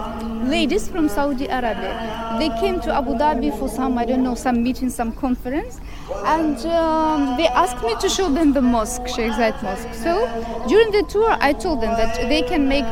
ladies 0.47 0.87
from 0.91 1.09
Saudi 1.09 1.51
Arabia. 1.51 1.93
They 2.39 2.51
came 2.61 2.81
to 2.87 2.95
Abu 2.95 3.19
Dhabi 3.19 3.51
for 3.59 3.69
some, 3.69 3.99
I 3.99 4.07
don't 4.07 4.23
know, 4.23 4.35
some 4.35 4.63
meeting, 4.63 4.91
some 4.91 5.13
conference, 5.13 5.81
and 6.25 6.57
um, 6.67 7.37
they 7.37 7.47
asked 7.49 7.83
me 7.83 7.95
to 8.01 8.09
show 8.09 8.31
them 8.33 8.53
the 8.53 8.61
mosque, 8.63 9.07
Sheikh 9.09 9.33
Zayed 9.33 9.63
Mosque. 9.63 9.95
So 9.95 10.27
during 10.69 10.91
the 10.91 11.03
tour, 11.09 11.37
I 11.41 11.53
told 11.53 11.81
them 11.83 11.93
that 11.97 12.17
they 12.29 12.43
can 12.43 12.69
make, 12.69 12.85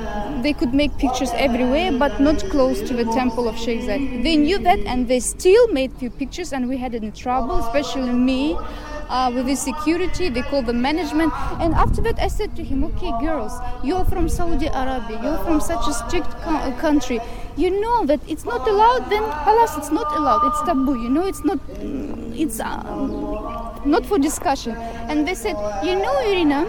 they 0.42 0.52
could 0.52 0.72
make 0.74 0.96
pictures 0.98 1.30
everywhere, 1.34 1.92
but 1.92 2.20
not 2.20 2.38
close 2.50 2.80
to 2.82 2.94
the 2.94 3.04
temple 3.12 3.48
of 3.48 3.58
Sheikh 3.58 3.80
Zayed. 3.82 4.22
They 4.22 4.36
knew 4.36 4.58
that, 4.58 4.78
and 4.80 5.08
they 5.08 5.20
still 5.20 5.68
made 5.68 5.92
few 5.92 6.10
pictures, 6.10 6.52
and 6.52 6.68
we 6.68 6.76
had 6.78 6.94
any 6.94 7.10
trouble, 7.10 7.58
especially 7.58 8.10
me. 8.12 8.56
uh, 9.08 9.30
with 9.34 9.44
the 9.44 9.54
security. 9.54 10.30
They 10.30 10.40
call 10.40 10.62
the 10.62 10.72
management. 10.72 11.34
And 11.60 11.74
after 11.74 12.00
that, 12.02 12.18
I 12.18 12.28
said 12.28 12.56
to 12.56 12.64
him, 12.64 12.82
"Okay, 12.84 13.10
girls, 13.20 13.52
you're 13.84 14.06
from 14.06 14.26
Saudi 14.28 14.68
Arabia. 14.68 15.20
You're 15.22 15.36
from 15.44 15.60
such 15.60 15.86
a 15.86 15.92
strict 15.92 16.30
co- 16.40 16.72
country. 16.80 17.20
You 17.56 17.68
know 17.80 18.06
that 18.06 18.20
it's 18.26 18.44
not 18.44 18.66
allowed. 18.66 19.10
Then, 19.10 19.22
alas, 19.22 19.76
it's 19.76 19.90
not 19.90 20.08
allowed. 20.16 20.44
It's 20.46 20.62
taboo. 20.62 20.96
You 21.00 21.10
know, 21.10 21.26
it's 21.26 21.44
not. 21.44 21.58
It's 22.34 22.60
uh, 22.60 22.80
not 23.84 24.06
for 24.06 24.18
discussion." 24.18 24.74
And 25.08 25.28
they 25.28 25.34
said, 25.34 25.56
"You 25.84 25.96
know, 25.96 26.16
Irina." 26.24 26.64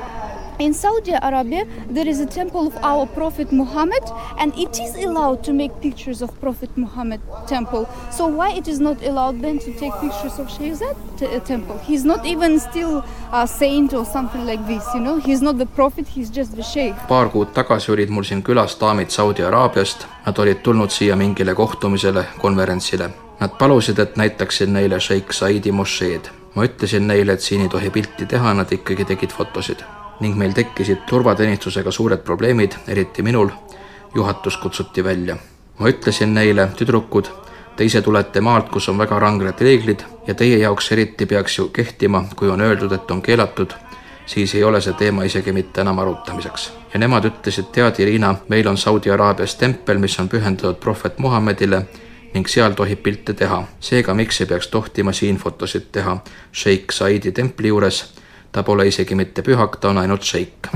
In 0.60 0.74
Saudi 0.74 1.12
Arabia, 1.12 1.66
there 1.90 2.08
is 2.08 2.20
a 2.20 2.28
temple 2.28 2.68
of 2.68 2.76
our 2.84 3.08
Prophet 3.08 3.52
Muhammad, 3.52 4.04
and 4.38 4.54
it 4.56 4.80
is 4.80 4.96
allowed 5.04 5.44
to 5.46 5.52
make 5.52 5.72
pictures 5.82 6.22
of 6.22 6.30
Prophet 6.40 6.70
Muhammad 6.78 7.22
temple. 7.48 7.90
So 8.12 8.28
why 8.28 8.52
it 8.52 8.68
is 8.68 8.80
not 8.80 9.02
allowed 9.04 9.42
then 9.42 9.58
to 9.60 9.74
take 9.74 9.94
pictures 10.00 10.38
of 10.38 10.48
t- 10.50 11.26
uh, 11.26 11.40
temple? 11.40 11.80
He's 11.80 12.06
not 12.06 12.26
even 12.26 12.60
still 12.60 13.04
a 13.32 13.48
saint 13.48 13.94
or 13.94 14.06
something 14.06 14.46
like 14.46 14.66
this, 14.68 14.86
you 14.94 15.00
know. 15.00 15.18
He's 15.18 15.42
not 15.42 15.58
the 15.58 15.66
prophet. 15.66 16.08
He's 16.08 16.30
just 16.30 16.56
the 16.56 16.64
sheikh. 16.64 16.96
paar 17.08 17.30
kuud 17.30 17.54
tagasi 17.54 17.92
olid 17.92 18.10
mul 18.10 18.24
siin 18.24 18.44
külas 18.44 18.78
daamid 18.80 19.10
Saudi 19.10 19.44
Araabiast. 19.44 20.06
Nad 20.26 20.38
olid 20.38 20.62
tulnud 20.64 20.90
siia 20.90 21.16
mingile 21.16 21.56
kohtumisele, 21.56 22.26
konverentsile. 22.42 23.10
Nad 23.40 23.58
palusid, 23.58 24.00
et 24.00 24.16
näitaksin 24.16 24.74
neile 24.74 25.00
Sheikh 25.00 25.34
Saidi 25.34 25.72
mošeed. 25.72 26.30
ma 26.56 26.64
ütlesin 26.64 27.08
neile, 27.08 27.34
et 27.34 27.42
siin 27.42 27.62
ei 27.62 27.70
tohi 27.70 27.90
pilti 27.90 28.26
teha, 28.26 28.54
nad 28.54 28.72
ikkagi 28.72 29.06
tegid 29.06 29.32
fotosid 29.34 29.82
ning 30.20 30.38
meil 30.38 30.54
tekkisid 30.54 31.06
turvateenistusega 31.10 31.92
suured 31.92 32.24
probleemid, 32.24 32.76
eriti 32.88 33.22
minul. 33.22 33.50
juhatus 34.16 34.58
kutsuti 34.58 35.04
välja. 35.04 35.38
ma 35.80 35.90
ütlesin 35.90 36.34
neile, 36.34 36.68
tüdrukud, 36.78 37.28
te 37.76 37.86
ise 37.86 38.02
tulete 38.02 38.42
maalt, 38.42 38.70
kus 38.70 38.90
on 38.90 38.98
väga 38.98 39.20
ranged 39.20 39.62
reeglid 39.62 40.04
ja 40.28 40.34
teie 40.34 40.58
jaoks 40.58 40.92
eriti 40.92 41.26
peaks 41.26 41.58
ju 41.58 41.68
kehtima, 41.70 42.24
kui 42.36 42.50
on 42.50 42.62
öeldud, 42.62 42.92
et 42.92 43.12
on 43.12 43.22
keelatud, 43.22 43.74
siis 44.26 44.56
ei 44.56 44.64
ole 44.64 44.82
see 44.82 44.94
teema 44.94 45.24
isegi 45.24 45.52
mitte 45.52 45.82
enam 45.82 46.00
arutamiseks. 46.00 46.72
ja 46.94 47.00
nemad 47.00 47.26
ütlesid, 47.26 47.72
tead, 47.72 48.00
Irina, 48.00 48.36
meil 48.50 48.68
on 48.68 48.78
Saudi 48.78 49.12
Araabias 49.12 49.56
tempel, 49.56 49.98
mis 49.98 50.20
on 50.20 50.30
pühendatud 50.30 50.80
prohvet 50.80 51.20
Muhamedile 51.20 51.86
ning 52.34 52.48
seal 52.48 52.74
tohib 52.74 53.04
pilte 53.04 53.34
teha. 53.34 53.64
seega 53.80 54.14
miks 54.14 54.42
ei 54.42 54.48
peaks 54.48 54.68
tohtima 54.68 55.12
siin 55.12 55.38
fotosid 55.38 55.92
teha 55.92 56.18
Sheikh 56.54 56.92
Saidi 56.92 57.32
templi 57.32 57.68
juures 57.68 58.14
ta 58.54 58.64
pole 58.64 58.88
isegi 58.88 59.16
mitte 59.18 59.42
pühak, 59.42 59.80
ta 59.82 59.90
on 59.90 59.98
ainult 59.98 60.24
šeik. 60.24 60.70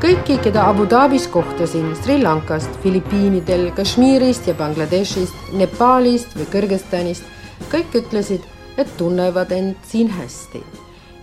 kõiki, 0.00 0.38
keda 0.42 0.64
Abu 0.66 0.86
Dhabis 0.90 1.26
kohtasin 1.28 1.92
Sri 1.94 2.16
Lankast, 2.22 2.70
Filipiinidel, 2.82 3.68
Kashmirist 3.76 4.48
ja 4.48 4.54
Bangladeshist, 4.58 5.52
Nepaalist 5.52 6.34
või 6.38 6.48
Kõrgõzstanist, 6.50 7.28
kõik 7.70 7.94
ütlesid, 8.00 8.46
et 8.80 8.90
tunnevad 8.96 9.52
end 9.52 9.76
siin 9.86 10.08
hästi. 10.10 10.64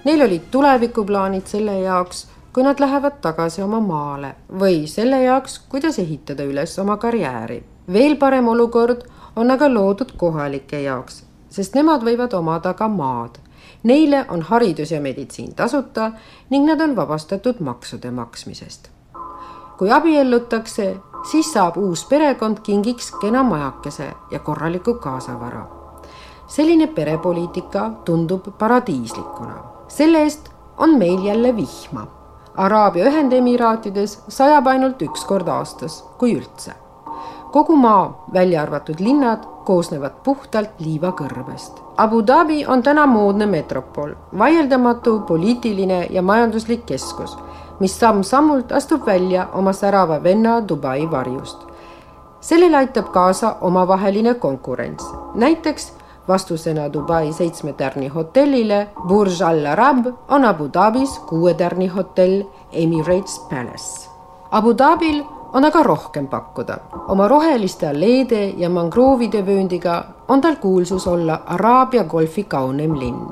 Neil 0.06 0.24
olid 0.24 0.48
tulevikuplaanid 0.54 1.50
selle 1.50 1.80
jaoks, 1.82 2.28
kui 2.54 2.64
nad 2.64 2.80
lähevad 2.80 3.20
tagasi 3.22 3.66
oma 3.66 3.82
maale 3.84 4.36
või 4.48 4.86
selle 4.88 5.24
jaoks, 5.26 5.60
kuidas 5.70 6.00
ehitada 6.00 6.46
üles 6.48 6.80
oma 6.80 6.98
karjääri. 6.98 7.64
veel 7.94 8.16
parem 8.16 8.48
olukord 8.48 9.04
on 9.36 9.52
aga 9.52 9.74
loodud 9.74 10.12
kohalike 10.18 10.82
jaoks, 10.82 11.24
sest 11.58 11.76
nemad 11.78 12.06
võivad 12.06 12.34
omada 12.38 12.74
ka 12.78 12.88
maad. 12.92 13.40
Neile 13.84 14.26
on 14.34 14.44
haridus 14.50 14.92
ja 14.92 15.02
meditsiin 15.02 15.56
tasuta 15.56 16.12
ning 16.50 16.66
nad 16.70 16.82
on 16.82 16.96
vabastatud 16.96 17.60
maksude 17.60 18.12
maksmisest. 18.12 18.90
kui 19.78 19.92
abiellutakse, 19.94 20.86
siis 21.32 21.52
saab 21.54 21.76
uus 21.78 22.06
perekond 22.10 22.64
kingiks 22.66 23.12
kena 23.22 23.44
majakese 23.44 24.14
ja 24.32 24.40
korraliku 24.40 24.94
kaasavara. 24.94 25.66
selline 26.48 26.88
perepoliitika 26.88 27.90
tundub 28.06 28.48
paradiislikuna. 28.60 29.58
selle 29.88 30.22
eest 30.22 30.50
on 30.78 30.98
meil 30.98 31.26
jälle 31.26 31.56
vihma. 31.56 32.08
Araabia 32.58 33.06
Ühendemiraatides 33.06 34.20
sajab 34.28 34.68
ainult 34.68 35.02
üks 35.02 35.26
kord 35.26 35.48
aastas, 35.48 36.04
kui 36.18 36.34
üldse. 36.38 36.74
kogu 37.52 37.76
maa, 37.76 38.26
välja 38.34 38.62
arvatud 38.62 39.00
linnad, 39.00 39.57
koosnevad 39.68 40.22
puhtalt 40.24 40.80
liivakõrbest. 40.80 41.82
Abu 41.98 42.22
Dhabi 42.28 42.62
on 42.66 42.84
täna 42.84 43.04
moodne 43.08 43.46
metropol, 43.46 44.14
vaieldamatu 44.40 45.20
poliitiline 45.28 46.08
ja 46.10 46.22
majanduslik 46.22 46.86
keskus, 46.86 47.36
mis 47.80 48.00
samm-sammult 48.00 48.72
astub 48.72 49.06
välja 49.06 49.48
oma 49.54 49.74
särava 49.74 50.24
venna 50.24 50.62
Dubai 50.70 51.12
varjust. 51.12 51.68
sellele 52.42 52.78
aitab 52.78 53.12
kaasa 53.12 53.56
omavaheline 53.62 54.34
konkurents, 54.34 55.06
näiteks 55.36 55.94
vastusena 56.28 56.94
Dubai 56.94 57.34
seitsme 57.34 57.74
tärni 57.74 58.08
hotellile 58.08 58.88
Burj 59.08 59.42
Al 59.42 59.66
Arab 59.66 60.06
on 60.28 60.46
Abu 60.46 60.70
Dhabis 60.74 61.20
kuue 61.20 61.54
tärni 61.54 61.88
hotell 61.88 62.44
Emirates 62.72 63.40
Palace. 63.50 64.10
Abu 64.52 64.78
Dhabil 64.78 65.24
on 65.54 65.66
aga 65.66 65.84
rohkem 65.84 66.28
pakkuda. 66.28 66.78
oma 67.08 67.28
roheliste 67.28 67.88
alleede 67.88 68.54
ja 68.58 68.70
mangroovide 68.70 69.46
vööndiga 69.46 70.04
on 70.28 70.42
tal 70.42 70.56
kuulsus 70.56 71.08
olla 71.08 71.42
Araabia 71.46 72.04
golfi 72.04 72.44
kaunim 72.44 73.00
linn. 73.00 73.28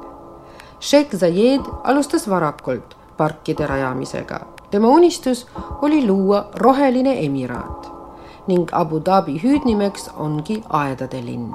Sheikh 0.79 1.15
Zayed 1.15 1.61
alustas 1.83 2.29
varakult 2.29 2.97
parkide 3.17 3.67
rajamisega. 3.67 4.39
tema 4.71 4.87
unistus 4.87 5.47
oli 5.81 6.07
luua 6.07 6.45
roheline 6.55 7.25
emiraat 7.25 7.91
ning 8.47 8.69
Abu 8.71 9.01
Dhabi 9.05 9.41
hüüdnimeks 9.43 10.09
ongi 10.17 10.63
aedade 10.69 11.25
linn. 11.25 11.53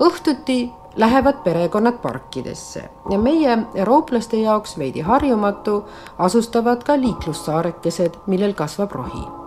õhtuti 0.00 0.72
lähevad 0.96 1.34
perekonnad 1.44 1.98
parkidesse 2.02 2.90
ja 3.10 3.18
meie 3.18 3.58
eurooplaste 3.74 4.36
jaoks 4.36 4.78
veidi 4.78 5.00
harjumatu 5.00 5.84
asustavad 6.18 6.82
ka 6.82 7.00
liiklussaarekesed, 7.00 8.10
millel 8.26 8.54
kasvab 8.54 8.92
rohi 8.92 9.39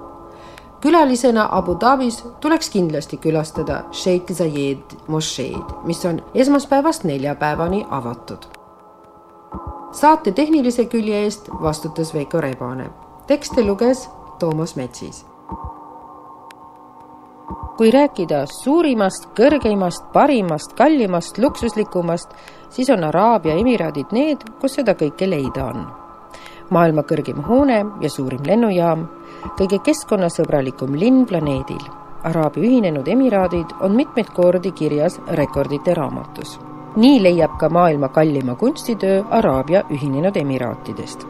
külalisena 0.84 1.48
Abu 1.52 1.78
Dhabis 1.80 2.26
tuleks 2.42 2.70
kindlasti 2.70 3.18
külastada 3.18 3.84
Sheikh 3.92 4.34
Zayed 4.34 4.98
mošeed, 5.08 5.70
mis 5.84 6.06
on 6.06 6.20
esmaspäevast 6.36 7.04
neljapäevani 7.04 7.86
avatud. 7.90 8.44
saate 9.92 10.32
tehnilise 10.32 10.86
külje 10.86 11.24
eest 11.24 11.50
vastutas 11.62 12.14
Veiko 12.14 12.42
Rebane. 12.42 12.90
tekste 13.28 13.64
luges 13.66 14.10
Toomas 14.40 14.76
Metsis. 14.76 15.26
kui 17.78 17.92
rääkida 17.92 18.46
suurimast, 18.64 19.26
kõrgeimast, 19.40 20.04
parimast, 20.14 20.74
kallimast, 20.74 21.38
luksuslikumast, 21.38 22.30
siis 22.70 22.90
on 22.90 23.04
Araabia 23.04 23.54
Emiraadid 23.54 24.12
need, 24.12 24.38
kus 24.62 24.76
seda 24.76 24.94
kõike 24.94 25.30
leida 25.30 25.66
on. 25.66 25.88
maailma 26.70 27.02
kõrgim 27.02 27.48
hoone 27.48 27.86
ja 28.02 28.10
suurim 28.10 28.42
lennujaam 28.46 29.23
kõige 29.58 29.80
keskkonnasõbralikum 29.84 30.96
linn 31.00 31.26
planeedil. 31.26 31.84
Araabia 32.24 32.64
Ühinenud 32.64 33.08
Emiraadid 33.08 33.74
on 33.84 33.96
mitmeid 33.96 34.30
kordi 34.34 34.72
kirjas 34.72 35.20
rekordite 35.28 35.94
raamatus. 35.94 36.60
nii 36.96 37.24
leiab 37.24 37.58
ka 37.60 37.70
maailma 37.70 38.08
kallima 38.08 38.56
kunstitöö 38.56 39.24
Araabia 39.30 39.84
Ühinenud 39.90 40.36
Emiraatidest. 40.38 41.26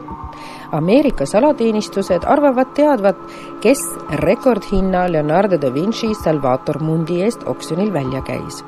Ameerika 0.72 1.26
salateenistused 1.26 2.24
arvavad 2.26 2.74
teadvat, 2.74 3.16
kes 3.60 3.80
rekordhinna 4.10 5.12
Leonardo 5.12 5.60
da 5.60 5.74
Vinci 5.74 6.14
Salvator 6.14 6.82
Mundi 6.82 7.22
eest 7.22 7.42
oksjonil 7.46 7.92
välja 7.92 8.22
käis. 8.22 8.64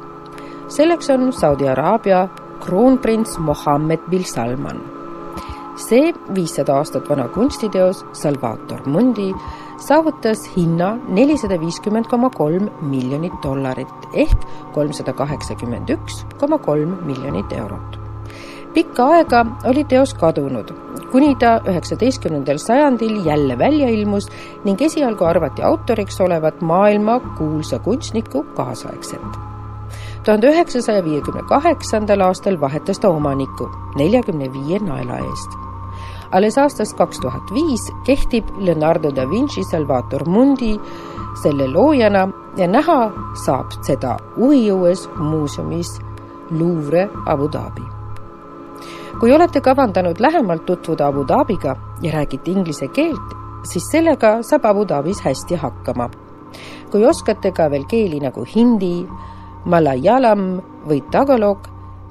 selleks 0.69 1.11
on 1.11 1.33
Saudi 1.33 1.69
Araabia 1.69 2.29
kroonprints 2.61 3.39
Mohammed 3.39 4.01
bin 4.11 4.25
Salman 4.25 4.96
see 5.87 6.13
viissada 6.35 6.75
aastat 6.81 7.09
vana 7.11 7.29
kunstiteos 7.35 8.05
Salvator 8.13 8.81
Mundi 8.87 9.29
saavutas 9.89 10.43
hinna 10.57 10.97
nelisada 11.19 11.59
viiskümmend 11.61 12.09
koma 12.11 12.31
kolm 12.31 12.71
miljonit 12.91 13.37
dollarit 13.45 14.09
ehk 14.25 14.47
kolmsada 14.75 15.13
kaheksakümmend 15.21 15.93
üks 15.97 16.25
koma 16.41 16.59
kolm 16.59 16.97
miljonit 17.07 17.53
eurot. 17.53 18.01
pikka 18.75 19.05
aega 19.17 19.47
oli 19.65 19.85
teos 19.89 20.15
kadunud, 20.15 20.73
kuni 21.13 21.35
ta 21.41 21.61
üheksateistkümnendal 21.71 22.59
sajandil 22.59 23.25
jälle 23.27 23.59
välja 23.59 23.89
ilmus 23.89 24.29
ning 24.65 24.83
esialgu 24.83 25.25
arvati 25.25 25.63
autoriks 25.63 26.21
olevat 26.21 26.61
maailma 26.61 27.21
kuulsa 27.39 27.79
kunstniku 27.79 28.45
kaasaegset 28.57 29.45
tuhande 30.25 30.49
üheksasaja 30.51 31.05
viiekümne 31.05 31.43
kaheksandal 31.49 32.21
aastal 32.27 32.61
vahetas 32.61 32.99
ta 32.99 33.09
omanikku 33.09 33.71
neljakümne 33.97 34.53
viie 34.53 34.83
naela 34.83 35.19
eest 35.19 35.66
alles 36.33 36.59
aastast 36.59 36.97
kaks 36.97 37.21
tuhat 37.21 37.53
viis 37.55 37.85
kehtib 38.07 38.49
Leonardo 38.59 39.11
da 39.15 39.27
Vinci 39.31 39.65
Salvator 39.65 40.29
Mundi 40.29 40.75
selle 41.43 41.69
loojana 41.69 42.29
ja 42.57 42.67
näha 42.69 42.99
saab 43.45 43.77
seda 43.87 44.17
ujujõues 44.37 45.07
muuseumis 45.19 45.99
Louvre 46.51 47.09
Abu 47.27 47.49
Dhabi. 47.53 47.83
kui 49.21 49.33
olete 49.33 49.61
kavandanud 49.61 50.21
lähemalt 50.21 50.67
tutvuda 50.67 51.07
Abu 51.07 51.25
Dhabiga 51.29 51.77
ja 52.03 52.13
räägite 52.13 52.51
inglise 52.51 52.89
keelt, 52.89 53.35
siis 53.65 53.89
sellega 53.91 54.43
saab 54.43 54.65
Abu 54.65 54.85
Dhabis 54.89 55.21
hästi 55.21 55.55
hakkama. 55.57 56.11
kui 56.91 57.07
oskate 57.07 57.53
ka 57.53 57.71
veel 57.71 57.85
keeli 57.85 58.21
nagu 58.21 58.45
hindi, 58.57 59.07
malajalam 59.65 60.63
või 60.89 61.03
tagalog, 61.11 61.59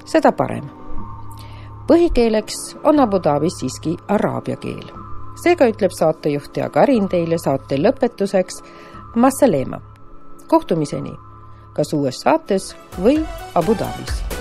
seda 0.04 0.32
parem 0.32 0.85
põhikeeleks 1.88 2.76
on 2.84 3.00
Abu 3.00 3.20
Dhabis 3.22 3.60
siiski 3.60 3.96
araabia 4.08 4.56
keel. 4.56 4.86
seega 5.42 5.68
ütleb 5.68 5.92
saatejuht 5.92 6.56
Jaak 6.56 6.76
Arin 6.76 7.08
teile 7.08 7.38
saate 7.38 7.78
lõpetuseks 7.78 8.62
Massalema. 9.14 9.80
kohtumiseni 10.48 11.14
kas 11.76 11.92
uues 11.92 12.20
saates 12.24 12.74
või 13.02 13.20
Abu 13.54 13.74
Dhabis 13.74 14.35